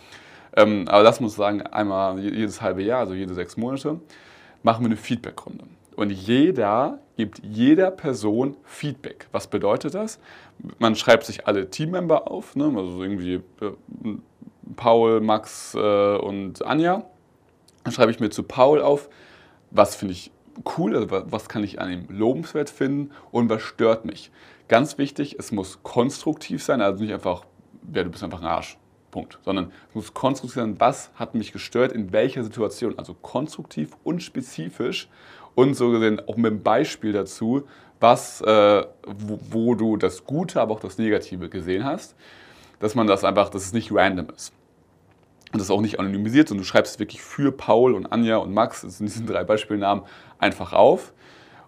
Ähm, 0.54 0.84
aber 0.88 1.04
das 1.04 1.20
muss 1.20 1.32
ich 1.32 1.38
sagen, 1.38 1.62
einmal 1.62 2.18
jedes 2.18 2.60
halbe 2.60 2.82
Jahr, 2.82 3.00
also 3.00 3.14
jede 3.14 3.32
sechs 3.32 3.56
Monate, 3.56 3.98
machen 4.62 4.82
wir 4.84 4.88
eine 4.88 4.96
Feedback-Runde. 4.98 5.64
Und 5.98 6.10
jeder 6.10 7.00
gibt 7.16 7.40
jeder 7.42 7.90
Person 7.90 8.56
Feedback. 8.62 9.26
Was 9.32 9.48
bedeutet 9.48 9.94
das? 9.94 10.20
Man 10.78 10.94
schreibt 10.94 11.24
sich 11.24 11.48
alle 11.48 11.70
Teammember 11.70 12.30
auf, 12.30 12.54
ne? 12.54 12.66
also 12.66 13.02
irgendwie 13.02 13.34
äh, 13.60 13.72
Paul, 14.76 15.20
Max 15.20 15.74
äh, 15.74 16.16
und 16.18 16.64
Anja. 16.64 17.02
Dann 17.82 17.92
schreibe 17.92 18.12
ich 18.12 18.20
mir 18.20 18.30
zu 18.30 18.44
Paul 18.44 18.80
auf, 18.80 19.08
was 19.72 19.96
finde 19.96 20.12
ich 20.12 20.30
cool, 20.78 20.94
also 20.94 21.08
was 21.10 21.48
kann 21.48 21.64
ich 21.64 21.80
an 21.80 21.90
ihm 21.90 22.06
lobenswert 22.10 22.70
finden 22.70 23.10
und 23.32 23.50
was 23.50 23.62
stört 23.62 24.04
mich. 24.04 24.30
Ganz 24.68 24.98
wichtig, 24.98 25.34
es 25.40 25.50
muss 25.50 25.82
konstruktiv 25.82 26.62
sein, 26.62 26.80
also 26.80 27.02
nicht 27.02 27.12
einfach, 27.12 27.44
ja, 27.92 28.04
du 28.04 28.10
bist 28.10 28.22
einfach 28.22 28.40
ein 28.40 28.46
Arsch. 28.46 28.78
Punkt. 29.10 29.38
Sondern 29.44 29.72
es 29.88 29.94
muss 29.94 30.14
konstruktiv 30.14 30.54
sein, 30.54 30.78
was 30.78 31.10
hat 31.14 31.34
mich 31.34 31.52
gestört, 31.52 31.92
in 31.92 32.12
welcher 32.12 32.44
Situation. 32.44 32.98
Also 32.98 33.14
konstruktiv 33.14 33.96
und 34.04 34.22
spezifisch 34.22 35.08
und 35.58 35.74
so 35.74 35.90
gesehen 35.90 36.22
auch 36.28 36.36
mit 36.36 36.52
einem 36.52 36.62
Beispiel 36.62 37.12
dazu, 37.12 37.64
was, 37.98 38.40
äh, 38.42 38.86
wo, 39.04 39.40
wo, 39.50 39.74
du 39.74 39.96
das 39.96 40.24
Gute, 40.24 40.60
aber 40.60 40.72
auch 40.72 40.78
das 40.78 40.98
Negative 40.98 41.48
gesehen 41.48 41.84
hast, 41.84 42.14
dass 42.78 42.94
man 42.94 43.08
das 43.08 43.24
einfach, 43.24 43.48
dass 43.48 43.64
es 43.64 43.72
nicht 43.72 43.90
random 43.92 44.28
ist. 44.36 44.52
Und 45.52 45.58
das 45.58 45.62
ist 45.62 45.72
auch 45.72 45.80
nicht 45.80 45.98
anonymisiert, 45.98 46.46
sondern 46.46 46.62
du 46.62 46.68
schreibst 46.68 47.00
wirklich 47.00 47.22
für 47.22 47.50
Paul 47.50 47.94
und 47.94 48.06
Anja 48.12 48.36
und 48.36 48.54
Max, 48.54 48.82
das 48.82 48.98
sind 48.98 49.08
diesen 49.08 49.26
drei 49.26 49.42
Beispielnamen, 49.42 50.04
einfach 50.38 50.72
auf. 50.72 51.12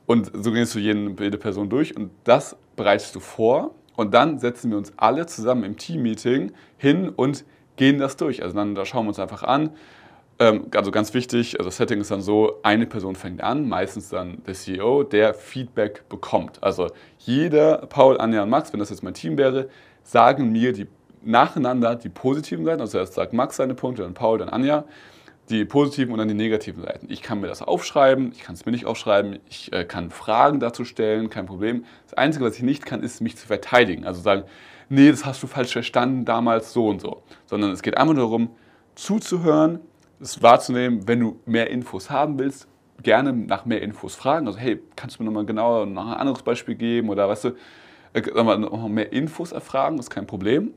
Und 0.06 0.30
so 0.40 0.52
gehst 0.52 0.73
du 0.76 0.78
jede 0.78 1.38
Person 1.38 1.68
durch 1.68 1.97
und 1.97 2.12
das 2.23 2.56
bereitest 2.76 3.16
du 3.16 3.20
vor. 3.20 3.75
Und 3.97 4.14
dann 4.14 4.38
setzen 4.38 4.70
wir 4.70 4.78
uns 4.78 4.92
alle 4.99 5.26
zusammen 5.26 5.64
im 5.64 5.76
Team-Meeting 5.76 6.52
hin 6.78 7.09
und 7.09 7.44
gehen 7.75 7.99
das 7.99 8.16
durch. 8.16 8.44
Also 8.44 8.54
dann 8.54 8.76
da 8.76 8.85
schauen 8.85 9.06
wir 9.06 9.09
uns 9.09 9.18
einfach 9.18 9.42
an, 9.42 9.70
also 10.40 10.90
ganz 10.90 11.12
wichtig, 11.12 11.59
also 11.59 11.68
das 11.68 11.76
Setting 11.76 12.00
ist 12.00 12.11
dann 12.11 12.23
so, 12.23 12.61
eine 12.62 12.87
Person 12.87 13.14
fängt 13.14 13.42
an, 13.42 13.68
meistens 13.68 14.09
dann 14.09 14.42
der 14.47 14.54
CEO, 14.54 15.02
der 15.02 15.35
Feedback 15.35 16.09
bekommt. 16.09 16.62
Also 16.62 16.88
jeder, 17.18 17.87
Paul, 17.88 18.18
Anja 18.18 18.42
und 18.42 18.50
Max, 18.50 18.73
wenn 18.73 18.80
das 18.80 18.88
jetzt 18.88 19.02
mein 19.02 19.12
Team 19.12 19.37
wäre, 19.37 19.68
sagen 20.02 20.50
mir 20.50 20.73
die 20.73 20.87
nacheinander 21.23 21.94
die 21.94 22.09
positiven 22.09 22.64
Seiten, 22.64 22.80
also 22.80 22.97
erst 22.97 23.12
sagt 23.12 23.35
Max 23.35 23.56
seine 23.56 23.75
Punkte, 23.75 24.02
dann 24.02 24.14
Paul, 24.14 24.38
dann 24.38 24.49
Anja, 24.49 24.85
die 25.50 25.66
positiven 25.66 26.12
und 26.12 26.18
dann 26.18 26.28
die 26.28 26.35
negativen 26.35 26.82
Seiten. 26.82 27.06
Ich 27.11 27.20
kann 27.20 27.40
mir 27.40 27.49
das 27.49 27.61
aufschreiben, 27.61 28.32
ich 28.32 28.40
kann 28.40 28.54
es 28.54 28.64
mir 28.64 28.73
nicht 28.73 28.87
aufschreiben, 28.87 29.40
ich 29.50 29.70
äh, 29.75 29.85
kann 29.85 30.11
Fragen 30.11 30.59
dazu 30.59 30.87
stellen, 30.87 31.28
kein 31.28 31.44
Problem. 31.44 31.85
Das 32.04 32.14
Einzige, 32.14 32.47
was 32.47 32.56
ich 32.56 32.62
nicht 32.62 32.87
kann, 32.87 33.02
ist 33.02 33.20
mich 33.20 33.37
zu 33.37 33.47
verteidigen. 33.47 34.06
Also 34.06 34.23
sagen, 34.23 34.44
nee, 34.88 35.11
das 35.11 35.26
hast 35.26 35.42
du 35.42 35.47
falsch 35.47 35.73
verstanden, 35.73 36.25
damals 36.25 36.73
so 36.73 36.87
und 36.87 37.02
so. 37.02 37.23
Sondern 37.44 37.73
es 37.73 37.82
geht 37.82 37.99
einfach 37.99 38.14
nur 38.14 38.25
darum, 38.25 38.50
zuzuhören, 38.94 39.80
es 40.21 40.43
wahrzunehmen, 40.43 41.07
wenn 41.09 41.21
du 41.21 41.41
mehr 41.47 41.71
Infos 41.71 42.11
haben 42.11 42.39
willst, 42.39 42.69
gerne 43.03 43.33
nach 43.33 43.65
mehr 43.65 43.83
Infos 43.83 44.15
fragen. 44.15 44.47
Also, 44.47 44.59
hey, 44.59 44.81
kannst 44.97 45.19
du 45.19 45.23
mir 45.23 45.27
nochmal 45.27 45.47
genauer 45.47 45.87
noch 45.87 46.07
ein 46.07 46.15
anderes 46.15 46.43
Beispiel 46.43 46.75
geben 46.75 47.09
oder 47.09 47.29
weißt 47.29 47.45
du, 47.45 47.49
äh, 48.12 48.21
noch 48.43 48.89
mehr 48.89 49.12
Infos 49.12 49.53
erfragen, 49.53 49.99
ist 49.99 50.11
kein 50.11 50.27
Problem. 50.27 50.73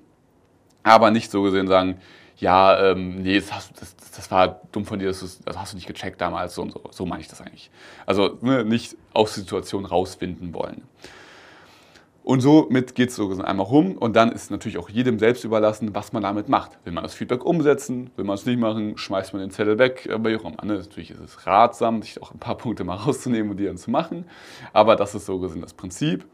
Aber 0.84 1.12
nicht 1.12 1.32
so 1.32 1.42
gesehen 1.44 1.68
sagen, 1.68 2.00
ja, 2.38 2.92
ähm, 2.92 3.22
nee, 3.22 3.40
das, 3.40 3.54
hast, 3.54 3.82
das, 3.82 3.96
das, 3.96 4.32
war 4.32 4.62
dumm 4.72 4.86
von 4.86 5.00
dir, 5.00 5.08
das, 5.08 5.40
das, 5.44 5.58
hast 5.58 5.74
du 5.74 5.78
nicht 5.78 5.88
gecheckt 5.88 6.20
damals, 6.20 6.56
so 6.56 6.64
und 6.64 6.72
so. 6.72 6.82
So 6.92 7.06
meine 7.06 7.22
ich 7.22 7.28
das 7.28 7.42
eigentlich. 7.42 7.70
Also 8.06 8.38
ne, 8.42 8.66
nicht 8.66 8.98
aus 9.14 9.36
Situation 9.36 9.86
rausfinden 9.86 10.54
wollen. 10.54 10.82
Und 12.24 12.40
somit 12.40 12.96
geht 12.96 13.10
es 13.10 13.18
so 13.18 13.30
einmal 13.42 13.66
rum 13.66 13.98
und 13.98 14.16
dann 14.16 14.32
ist 14.32 14.50
natürlich 14.50 14.78
auch 14.78 14.88
jedem 14.88 15.20
selbst 15.20 15.44
überlassen, 15.44 15.94
was 15.94 16.14
man 16.14 16.24
damit 16.24 16.48
macht. 16.48 16.80
Will 16.86 16.94
man 16.94 17.04
das 17.04 17.14
Feedback 17.14 17.44
umsetzen, 17.44 18.12
will 18.16 18.24
man 18.24 18.36
es 18.36 18.46
nicht 18.46 18.60
machen, 18.60 18.98
schmeißt 18.98 19.34
man 19.34 19.42
den 19.42 19.52
Zettel 19.52 19.78
weg, 19.78 20.10
aber 20.10 20.30
wie 20.30 20.38
auch 20.38 20.46
immer. 20.46 20.64
Ne? 20.64 20.76
Natürlich 20.76 21.12
ist 21.12 21.20
es 21.20 21.46
ratsam, 21.46 22.02
sich 22.02 22.22
auch 22.22 22.32
ein 22.32 22.40
paar 22.40 22.56
Punkte 22.58 22.86
mal 22.86 22.96
rauszunehmen 22.96 23.52
und 23.52 23.58
die 23.58 23.66
dann 23.66 23.78
zu 23.78 23.92
machen, 23.92 24.26
aber 24.72 24.96
das 24.96 25.16
ist 25.16 25.26
so 25.26 25.38
gesehen 25.40 25.62
das 25.62 25.74
Prinzip. 25.74 26.26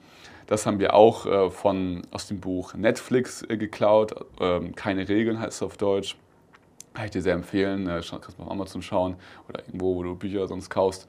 Das 0.45 0.65
haben 0.65 0.79
wir 0.79 0.93
auch 0.93 1.25
äh, 1.25 1.49
von, 1.49 2.01
aus 2.11 2.27
dem 2.27 2.39
Buch 2.39 2.73
Netflix 2.73 3.43
äh, 3.43 3.57
geklaut. 3.57 4.15
Ähm, 4.39 4.75
Keine 4.75 5.07
Regeln 5.07 5.39
heißt 5.39 5.57
es 5.57 5.63
auf 5.63 5.77
Deutsch. 5.77 6.17
Kann 6.95 7.05
ich 7.05 7.11
dir 7.11 7.21
sehr 7.21 7.35
empfehlen. 7.35 7.87
Äh, 7.87 8.01
kannst 8.09 8.39
du 8.39 8.43
auf 8.43 8.49
Amazon 8.49 8.81
schauen 8.81 9.15
oder 9.47 9.59
irgendwo, 9.59 9.95
wo 9.95 10.01
du 10.01 10.15
Bücher 10.15 10.47
sonst 10.47 10.71
kaufst. 10.71 11.07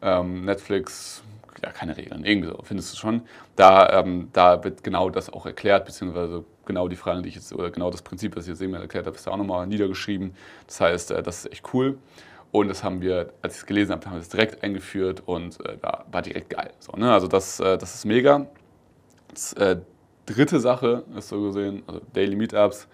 Ähm, 0.00 0.44
Netflix, 0.44 1.22
ja, 1.62 1.70
keine 1.70 1.96
Regeln, 1.96 2.24
irgendwie 2.24 2.48
so, 2.48 2.58
findest 2.62 2.92
du 2.92 2.98
schon. 2.98 3.22
Da, 3.56 4.00
ähm, 4.00 4.28
da 4.32 4.62
wird 4.64 4.82
genau 4.84 5.10
das 5.10 5.30
auch 5.30 5.46
erklärt, 5.46 5.84
beziehungsweise 5.84 6.44
genau 6.64 6.88
die 6.88 6.96
Fragen, 6.96 7.22
die 7.22 7.28
ich 7.28 7.34
jetzt, 7.34 7.52
oder 7.52 7.70
genau 7.70 7.90
das 7.90 8.02
Prinzip, 8.02 8.34
das 8.34 8.44
ich 8.44 8.50
jetzt 8.50 8.62
eben 8.62 8.74
erklärt 8.74 9.06
habe, 9.06 9.16
ist 9.16 9.26
da 9.26 9.32
auch 9.32 9.36
nochmal 9.36 9.66
niedergeschrieben. 9.66 10.34
Das 10.66 10.80
heißt, 10.80 11.10
äh, 11.10 11.22
das 11.22 11.44
ist 11.44 11.52
echt 11.52 11.74
cool. 11.74 11.98
Und 12.52 12.68
das 12.68 12.84
haben 12.84 13.00
wir, 13.00 13.32
als 13.40 13.54
ich 13.54 13.60
es 13.60 13.66
gelesen 13.66 13.92
habe, 13.92 14.04
haben 14.06 14.14
wir 14.14 14.20
es 14.20 14.28
direkt 14.28 14.62
eingeführt 14.62 15.22
und 15.24 15.58
äh, 15.66 15.82
war, 15.82 16.06
war 16.10 16.22
direkt 16.22 16.50
geil. 16.50 16.70
So, 16.80 16.92
ne? 16.92 17.12
Also 17.12 17.26
das, 17.26 17.60
äh, 17.60 17.78
das 17.78 17.94
ist 17.94 18.04
mega. 18.04 18.46
Das, 19.30 19.54
äh, 19.54 19.76
dritte 20.26 20.60
Sache 20.60 21.04
ist 21.16 21.28
so 21.28 21.42
gesehen, 21.42 21.82
also 21.86 22.00
Daily 22.12 22.36
Meetups, 22.36 22.88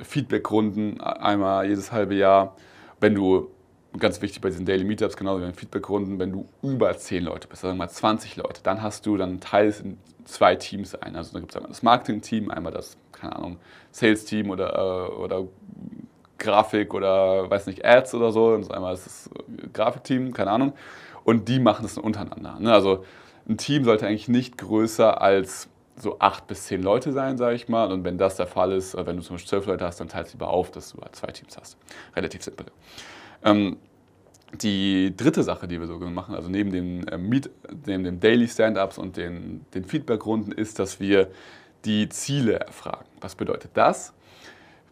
Feedbackrunden 0.00 1.00
einmal 1.00 1.68
jedes 1.68 1.92
halbe 1.92 2.14
Jahr. 2.14 2.56
Wenn 3.00 3.14
du, 3.14 3.50
ganz 3.98 4.22
wichtig 4.22 4.40
bei 4.40 4.50
diesen 4.50 4.66
Daily 4.66 4.84
Meetups, 4.84 5.16
genauso 5.16 5.40
wie 5.40 5.46
bei 5.46 5.50
den 5.50 5.56
Feedbackrunden, 5.56 6.18
wenn 6.18 6.32
du 6.32 6.48
über 6.62 6.96
10 6.96 7.24
Leute 7.24 7.48
bist, 7.48 7.62
sagen 7.62 7.74
wir 7.74 7.78
mal 7.84 7.90
20 7.90 8.36
Leute, 8.36 8.62
dann 8.62 8.82
hast 8.82 9.06
du, 9.06 9.16
dann 9.16 9.40
teilst 9.40 9.80
in 9.80 9.98
zwei 10.24 10.54
Teams 10.54 10.94
ein. 10.94 11.16
Also 11.16 11.32
da 11.32 11.40
gibt 11.40 11.52
es 11.52 11.56
einmal 11.56 11.70
das 11.70 11.82
Marketing-Team, 11.82 12.50
einmal 12.50 12.72
das, 12.72 12.96
keine 13.12 13.36
Ahnung, 13.36 13.58
Sales-Team 13.90 14.50
oder, 14.50 14.74
äh, 14.74 15.12
oder 15.12 15.46
Grafik 16.38 16.94
oder 16.94 17.50
weiß 17.50 17.66
nicht, 17.66 17.84
Ads 17.84 18.14
oder 18.14 18.32
so. 18.32 18.54
Und 18.54 18.70
einmal 18.70 18.94
ist 18.94 19.06
das 19.06 19.30
Grafikteam, 19.72 20.32
keine 20.32 20.50
Ahnung. 20.50 20.72
Und 21.24 21.48
die 21.48 21.58
machen 21.58 21.82
das 21.82 21.98
untereinander. 21.98 22.58
Ne? 22.58 22.72
Also 22.72 23.04
ein 23.48 23.58
Team 23.58 23.84
sollte 23.84 24.06
eigentlich 24.06 24.28
nicht 24.28 24.56
größer 24.58 25.20
als 25.20 25.68
so 25.96 26.18
acht 26.18 26.46
bis 26.46 26.64
zehn 26.64 26.82
Leute 26.82 27.12
sein, 27.12 27.36
sage 27.36 27.56
ich 27.56 27.68
mal. 27.68 27.92
Und 27.92 28.04
wenn 28.04 28.16
das 28.16 28.36
der 28.36 28.46
Fall 28.46 28.72
ist, 28.72 28.96
wenn 28.96 29.16
du 29.16 29.22
zum 29.22 29.34
Beispiel 29.34 29.50
zwölf 29.50 29.66
Leute 29.66 29.84
hast, 29.84 30.00
dann 30.00 30.08
teilst 30.08 30.32
du 30.32 30.38
lieber 30.38 30.48
auf, 30.48 30.70
dass 30.70 30.92
du 30.92 31.00
halt 31.02 31.14
zwei 31.14 31.30
Teams 31.30 31.56
hast. 31.58 31.76
Relativ 32.16 32.42
simpel. 32.42 32.66
Ähm, 33.44 33.76
die 34.62 35.14
dritte 35.16 35.42
Sache, 35.42 35.68
die 35.68 35.78
wir 35.78 35.86
so 35.86 35.98
machen, 35.98 36.34
also 36.34 36.48
neben 36.48 36.72
dem, 36.72 37.06
äh, 37.06 37.18
Meet, 37.18 37.50
neben 37.86 38.04
dem 38.04 38.20
Daily 38.20 38.48
Stand-Ups 38.48 38.98
und 38.98 39.16
den, 39.16 39.64
den 39.74 39.84
Feedback-Runden, 39.84 40.52
ist, 40.52 40.78
dass 40.78 40.98
wir 40.98 41.30
die 41.84 42.08
Ziele 42.08 42.58
erfragen. 42.58 43.06
Was 43.20 43.36
bedeutet 43.36 43.70
das? 43.74 44.12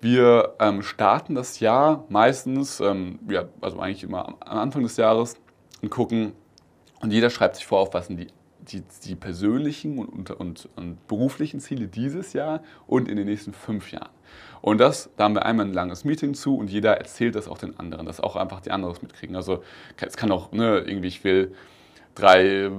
Wir 0.00 0.54
ähm, 0.60 0.82
starten 0.82 1.34
das 1.34 1.58
Jahr 1.58 2.04
meistens, 2.08 2.80
ähm, 2.80 3.18
ja, 3.28 3.46
also 3.60 3.80
eigentlich 3.80 4.04
immer 4.04 4.28
am 4.28 4.36
Anfang 4.40 4.84
des 4.84 4.96
Jahres 4.96 5.36
und 5.82 5.90
gucken, 5.90 6.32
und 7.00 7.12
jeder 7.12 7.30
schreibt 7.30 7.56
sich 7.56 7.66
vor, 7.66 7.80
auf 7.80 7.94
was 7.94 8.06
sind 8.06 8.18
die 8.18 8.28
die, 8.72 8.82
die 9.04 9.14
persönlichen 9.14 9.98
und, 9.98 10.30
und, 10.30 10.68
und, 10.76 11.06
beruflichen 11.06 11.60
Ziele 11.60 11.88
dieses 11.88 12.32
Jahr 12.32 12.62
und 12.86 13.08
in 13.08 13.16
den 13.16 13.26
nächsten 13.26 13.52
fünf 13.52 13.92
Jahren. 13.92 14.10
Und 14.60 14.78
das, 14.78 15.10
da 15.16 15.24
haben 15.24 15.34
wir 15.34 15.46
einmal 15.46 15.66
ein 15.66 15.72
langes 15.72 16.04
Meeting 16.04 16.34
zu 16.34 16.56
und 16.56 16.68
jeder 16.68 16.96
erzählt 16.96 17.34
das 17.34 17.48
auch 17.48 17.58
den 17.58 17.78
anderen, 17.78 18.06
dass 18.06 18.20
auch 18.20 18.36
einfach 18.36 18.60
die 18.60 18.70
anderen 18.70 18.94
das 18.94 19.02
mitkriegen. 19.02 19.36
Also 19.36 19.62
es 20.00 20.16
kann 20.16 20.32
auch 20.32 20.52
ne, 20.52 20.78
irgendwie, 20.80 21.08
ich 21.08 21.22
will 21.24 21.54
drei 22.14 22.70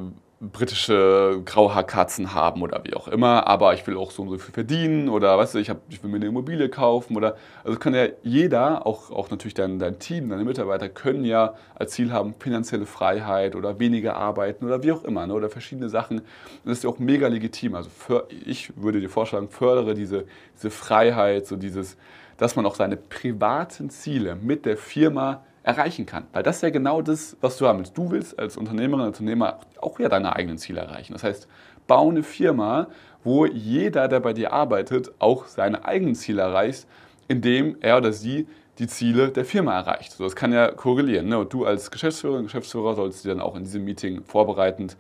britische 0.42 1.42
Grauhaarkatzen 1.44 2.34
haben 2.34 2.62
oder 2.62 2.82
wie 2.86 2.94
auch 2.94 3.10
immer, 3.10 3.46
aber 3.48 3.74
ich 3.74 3.86
will 3.86 3.98
auch 3.98 4.12
so 4.12 4.22
und 4.22 4.30
so 4.30 4.38
viel 4.38 4.54
verdienen 4.54 5.10
oder 5.10 5.38
weißt 5.38 5.56
du, 5.56 5.60
ich, 5.60 5.70
hab, 5.70 5.82
ich 5.90 6.02
will 6.02 6.10
mir 6.10 6.16
eine 6.16 6.28
Immobilie 6.28 6.70
kaufen 6.70 7.18
oder 7.18 7.36
also 7.66 7.78
kann 7.78 7.94
ja 7.94 8.08
jeder, 8.24 8.86
auch, 8.86 9.12
auch 9.12 9.30
natürlich 9.30 9.54
dein, 9.54 9.80
dein 9.80 10.00
Team, 10.00 10.30
deine 10.30 10.46
Mitarbeiter 10.46 10.88
können 10.88 11.26
ja 11.26 11.56
als 11.76 11.92
Ziel 11.92 12.14
haben 12.14 12.36
finanzielle 12.40 12.86
Freiheit 12.86 13.54
oder 13.56 13.80
weniger 13.80 14.16
arbeiten 14.16 14.66
oder 14.66 14.82
wie 14.82 14.94
auch 14.94 15.04
immer 15.04 15.28
ne, 15.28 15.34
oder 15.34 15.50
verschiedene 15.50 15.90
Sachen. 15.90 16.22
Das 16.64 16.78
ist 16.78 16.84
ja 16.86 16.90
auch 16.90 17.00
mega 17.00 17.28
legitim. 17.28 17.76
Also 17.76 17.90
für, 17.90 18.28
ich 18.30 18.78
würde 18.78 19.02
dir 19.02 19.10
vorschlagen, 19.10 19.50
fördere 19.50 19.94
diese, 19.94 20.24
diese 20.56 20.70
Freiheit, 20.70 21.48
so 21.48 21.58
dieses, 21.58 21.98
dass 22.38 22.56
man 22.56 22.66
auch 22.66 22.76
seine 22.76 22.96
privaten 22.96 23.90
Ziele 23.90 24.36
mit 24.36 24.66
der 24.66 24.78
Firma 24.78 25.44
erreichen 25.64 26.06
kann. 26.06 26.26
Weil 26.34 26.44
das 26.44 26.58
ist 26.58 26.62
ja 26.62 26.70
genau 26.70 27.02
das, 27.02 27.38
was 27.42 27.58
du 27.58 27.68
haben 27.68 27.80
willst. 27.80 27.98
Du 27.98 28.12
willst 28.12 28.40
als 28.40 28.58
Unternehmerin, 28.58 29.06
als 29.06 29.20
Unternehmer 29.20 29.60
auch 29.82 30.00
ja 30.00 30.10
deine 30.10 30.36
eigenen 30.36 30.58
Ziele 30.58 30.82
erreichen. 30.82 31.14
Das 31.14 31.24
heißt, 31.24 31.48
bau 31.88 32.10
eine 32.10 32.24
Firma, 32.24 32.88
wo 33.24 33.46
jeder, 33.46 34.08
der 34.08 34.20
bei 34.20 34.34
dir 34.34 34.54
arbeitet, 34.54 35.12
auch 35.20 35.46
seine 35.46 35.86
eigenen 35.86 36.16
Ziele 36.16 36.42
erreicht, 36.42 36.88
indem 37.28 37.78
er 37.82 37.98
oder 37.98 38.14
sie 38.14 38.48
die 38.80 38.88
Ziele 38.88 39.30
der 39.30 39.44
Firma 39.44 39.78
erreicht. 39.78 40.20
Das 40.20 40.36
kann 40.36 40.54
ja 40.54 40.72
korrelieren. 40.72 41.28
Ne? 41.28 41.38
Und 41.38 41.52
du 41.52 41.66
als 41.66 41.92
Geschäftsführerin, 41.92 42.44
Geschäftsführer 42.44 42.96
solltest 42.96 43.26
dir 43.26 43.30
dann 43.30 43.42
auch 43.42 43.56
in 43.56 43.64
diesem 43.64 43.84
Meeting 43.84 44.24
vorbereitend 44.24 44.96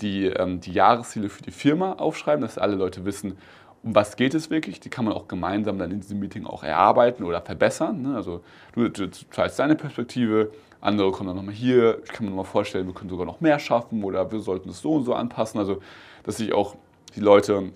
die, 0.00 0.26
ähm, 0.26 0.60
die 0.60 0.72
Jahresziele 0.72 1.28
für 1.28 1.42
die 1.42 1.50
Firma 1.50 1.92
aufschreiben, 1.92 2.40
dass 2.40 2.56
alle 2.56 2.76
Leute 2.76 3.04
wissen, 3.04 3.36
um 3.82 3.94
was 3.94 4.16
geht 4.16 4.34
es 4.34 4.50
wirklich? 4.50 4.80
Die 4.80 4.90
kann 4.90 5.04
man 5.04 5.14
auch 5.14 5.28
gemeinsam 5.28 5.78
dann 5.78 5.90
in 5.90 6.00
diesem 6.00 6.20
Meeting 6.20 6.46
auch 6.46 6.62
erarbeiten 6.62 7.24
oder 7.24 7.40
verbessern. 7.40 8.02
Ne? 8.02 8.14
Also 8.14 8.42
du, 8.74 8.88
du 8.88 9.10
zeigst 9.10 9.58
deine 9.58 9.74
Perspektive, 9.74 10.50
andere 10.80 11.10
kommen 11.12 11.28
dann 11.28 11.36
nochmal 11.36 11.54
hier, 11.54 12.00
ich 12.04 12.12
kann 12.12 12.24
mir 12.24 12.30
nochmal 12.30 12.44
vorstellen, 12.44 12.86
wir 12.86 12.94
können 12.94 13.10
sogar 13.10 13.26
noch 13.26 13.40
mehr 13.40 13.58
schaffen 13.58 14.04
oder 14.04 14.30
wir 14.30 14.40
sollten 14.40 14.70
es 14.70 14.80
so 14.80 14.92
und 14.92 15.04
so 15.04 15.14
anpassen. 15.14 15.58
Also 15.58 15.80
dass 16.24 16.36
sich 16.36 16.52
auch 16.52 16.76
die 17.16 17.20
Leute 17.20 17.72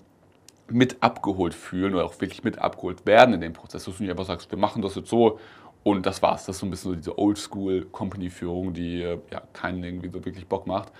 mit 0.67 0.97
abgeholt 1.01 1.53
fühlen 1.53 1.93
oder 1.93 2.05
auch 2.05 2.19
wirklich 2.21 2.43
mit 2.43 2.59
abgeholt 2.59 3.05
werden 3.05 3.33
in 3.33 3.41
dem 3.41 3.53
Prozess. 3.53 3.85
Dass 3.85 3.97
du 3.97 4.03
nicht 4.03 4.11
einfach 4.11 4.25
sagst, 4.25 4.51
wir 4.51 4.57
machen 4.57 4.81
das 4.81 4.95
jetzt 4.95 5.09
so 5.09 5.39
und 5.83 6.05
das 6.05 6.21
war's. 6.21 6.45
Das 6.45 6.55
ist 6.55 6.59
so 6.59 6.65
ein 6.65 6.71
bisschen 6.71 6.91
so 6.91 6.95
diese 6.95 7.17
Oldschool-Company-Führung, 7.17 8.73
die 8.73 8.99
ja 8.99 9.17
keinen 9.53 9.83
irgendwie 9.83 10.09
so 10.09 10.23
wirklich 10.25 10.47
Bock 10.47 10.65
macht. 10.67 10.91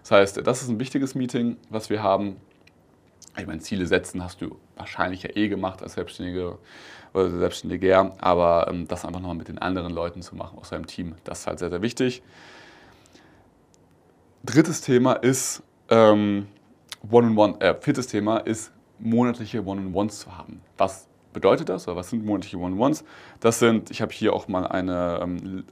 Das 0.00 0.10
heißt, 0.10 0.46
das 0.46 0.62
ist 0.62 0.68
ein 0.68 0.80
wichtiges 0.80 1.14
Meeting, 1.14 1.56
was 1.70 1.90
wir 1.90 2.02
haben 2.02 2.36
ich 3.36 3.46
meine, 3.46 3.60
Ziele 3.60 3.86
setzen 3.86 4.22
hast 4.22 4.40
du 4.40 4.56
wahrscheinlich 4.76 5.22
ja 5.22 5.30
eh 5.34 5.48
gemacht 5.48 5.82
als 5.82 5.94
Selbstständige 5.94 6.58
oder 7.12 7.30
Selbstständiger, 7.30 8.12
aber 8.18 8.68
ähm, 8.68 8.86
das 8.88 9.04
einfach 9.04 9.20
nochmal 9.20 9.36
mit 9.36 9.48
den 9.48 9.58
anderen 9.58 9.92
Leuten 9.92 10.22
zu 10.22 10.36
machen 10.36 10.58
aus 10.58 10.68
seinem 10.68 10.86
Team, 10.86 11.14
das 11.24 11.40
ist 11.40 11.46
halt 11.46 11.58
sehr, 11.58 11.70
sehr 11.70 11.82
wichtig. 11.82 12.22
Drittes 14.44 14.80
Thema 14.82 15.14
ist 15.14 15.62
ähm, 15.88 16.48
One-on-One, 17.10 17.60
äh, 17.60 17.74
viertes 17.80 18.06
Thema 18.08 18.38
ist 18.38 18.72
monatliche 18.98 19.64
One-on-Ones 19.64 20.20
zu 20.20 20.36
haben. 20.36 20.60
Was 20.76 21.08
bedeutet 21.32 21.68
das 21.68 21.88
oder 21.88 21.96
was 21.96 22.10
sind 22.10 22.24
monatliche 22.24 22.58
One-on-Ones? 22.58 23.04
Das 23.40 23.58
sind, 23.58 23.90
ich 23.90 24.02
habe 24.02 24.12
hier 24.12 24.32
auch 24.32 24.48
mal 24.48 24.66
eine, 24.66 25.20
ähm, 25.22 25.64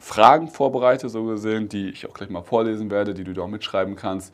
Fragen 0.00 0.48
vorbereitet, 0.48 1.10
so 1.10 1.24
gesehen, 1.24 1.68
die 1.68 1.90
ich 1.90 2.08
auch 2.08 2.14
gleich 2.14 2.30
mal 2.30 2.42
vorlesen 2.42 2.90
werde, 2.90 3.14
die 3.14 3.24
du 3.24 3.32
da 3.32 3.42
auch 3.42 3.48
mitschreiben 3.48 3.96
kannst 3.96 4.32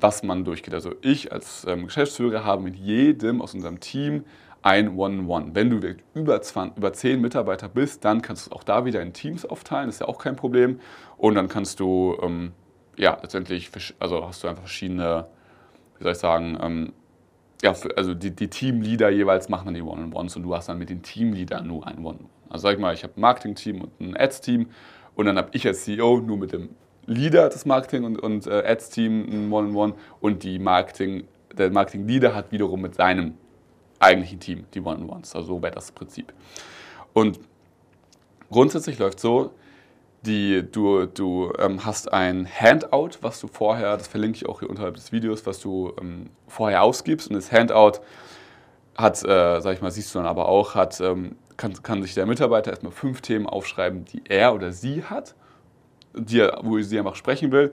was 0.00 0.22
man 0.22 0.44
durchgeht. 0.44 0.74
Also 0.74 0.94
ich 1.02 1.32
als 1.32 1.66
ähm, 1.66 1.86
Geschäftsführer 1.86 2.44
habe 2.44 2.62
mit 2.62 2.76
jedem 2.76 3.40
aus 3.40 3.54
unserem 3.54 3.80
Team 3.80 4.24
ein 4.62 4.96
One-on-One. 4.96 5.54
Wenn 5.54 5.70
du 5.70 5.96
über, 6.14 6.40
20, 6.42 6.78
über 6.78 6.92
10 6.92 7.20
Mitarbeiter 7.20 7.68
bist, 7.68 8.04
dann 8.04 8.22
kannst 8.22 8.46
du 8.46 8.50
es 8.50 8.56
auch 8.56 8.64
da 8.64 8.84
wieder 8.84 9.00
in 9.02 9.12
Teams 9.12 9.44
aufteilen, 9.44 9.86
das 9.86 9.96
ist 9.96 10.00
ja 10.00 10.08
auch 10.08 10.18
kein 10.18 10.36
Problem. 10.36 10.80
Und 11.16 11.34
dann 11.34 11.48
kannst 11.48 11.80
du, 11.80 12.16
ähm, 12.22 12.52
ja, 12.96 13.18
letztendlich, 13.22 13.70
also 13.98 14.26
hast 14.26 14.42
du 14.42 14.48
einfach 14.48 14.64
verschiedene, 14.64 15.26
wie 15.98 16.04
soll 16.04 16.12
ich 16.12 16.18
sagen, 16.18 16.58
ähm, 16.60 16.92
ja, 17.62 17.74
also 17.96 18.14
die, 18.14 18.30
die 18.30 18.48
Teamleader 18.48 19.10
jeweils 19.10 19.48
machen 19.48 19.66
dann 19.66 19.74
die 19.74 19.82
One-on-Ones 19.82 20.36
und 20.36 20.42
du 20.44 20.54
hast 20.54 20.68
dann 20.68 20.78
mit 20.78 20.90
den 20.90 21.02
Teamleadern 21.02 21.66
nur 21.66 21.86
ein 21.86 21.98
One-on-One. 21.98 22.28
Also 22.48 22.62
sag 22.62 22.74
ich 22.74 22.78
mal, 22.78 22.94
ich 22.94 23.02
habe 23.02 23.14
ein 23.16 23.20
Marketing-Team 23.20 23.82
und 23.82 24.00
ein 24.00 24.16
Ads-Team 24.16 24.68
und 25.14 25.26
dann 25.26 25.36
habe 25.36 25.50
ich 25.52 25.66
als 25.66 25.84
CEO 25.84 26.20
nur 26.20 26.36
mit 26.36 26.52
dem 26.52 26.70
Leader 27.08 27.48
des 27.48 27.64
Marketing- 27.64 28.04
und, 28.04 28.18
und 28.18 28.46
äh, 28.46 28.62
Ads-Team 28.66 29.26
ein 29.30 29.52
One-on-One 29.52 29.94
und 30.20 30.42
die 30.42 30.58
Marketing, 30.58 31.24
der 31.56 31.70
Marketing-Leader 31.70 32.34
hat 32.34 32.52
wiederum 32.52 32.82
mit 32.82 32.94
seinem 32.94 33.34
eigentlichen 33.98 34.38
Team 34.38 34.64
die 34.74 34.80
One-on-Ones. 34.80 35.34
Also 35.34 35.48
so 35.48 35.62
wäre 35.62 35.74
das 35.74 35.90
Prinzip. 35.90 36.32
Und 37.14 37.40
grundsätzlich 38.50 38.98
läuft 38.98 39.20
so, 39.20 39.52
die, 40.26 40.64
du, 40.70 41.06
du 41.06 41.52
ähm, 41.58 41.84
hast 41.84 42.12
ein 42.12 42.46
Handout, 42.46 43.10
was 43.22 43.40
du 43.40 43.46
vorher, 43.46 43.96
das 43.96 44.08
verlinke 44.08 44.36
ich 44.36 44.46
auch 44.46 44.60
hier 44.60 44.68
unterhalb 44.68 44.94
des 44.94 45.10
Videos, 45.10 45.46
was 45.46 45.60
du 45.60 45.92
ähm, 46.00 46.28
vorher 46.46 46.82
ausgibst. 46.82 47.28
Und 47.28 47.36
das 47.36 47.50
Handout 47.50 48.00
hat, 48.96 49.24
äh, 49.24 49.60
sag 49.60 49.74
ich 49.74 49.80
mal, 49.80 49.90
siehst 49.90 50.14
du 50.14 50.18
dann 50.18 50.26
aber 50.26 50.48
auch, 50.48 50.74
hat, 50.74 51.00
ähm, 51.00 51.36
kann, 51.56 51.82
kann 51.82 52.02
sich 52.02 52.14
der 52.14 52.26
Mitarbeiter 52.26 52.70
erstmal 52.70 52.92
fünf 52.92 53.22
Themen 53.22 53.46
aufschreiben, 53.46 54.04
die 54.04 54.22
er 54.28 54.54
oder 54.54 54.72
sie 54.72 55.04
hat 55.04 55.34
dir, 56.18 56.58
wo 56.62 56.78
ich 56.78 56.88
sie 56.88 56.98
einfach 56.98 57.16
sprechen 57.16 57.52
will. 57.52 57.72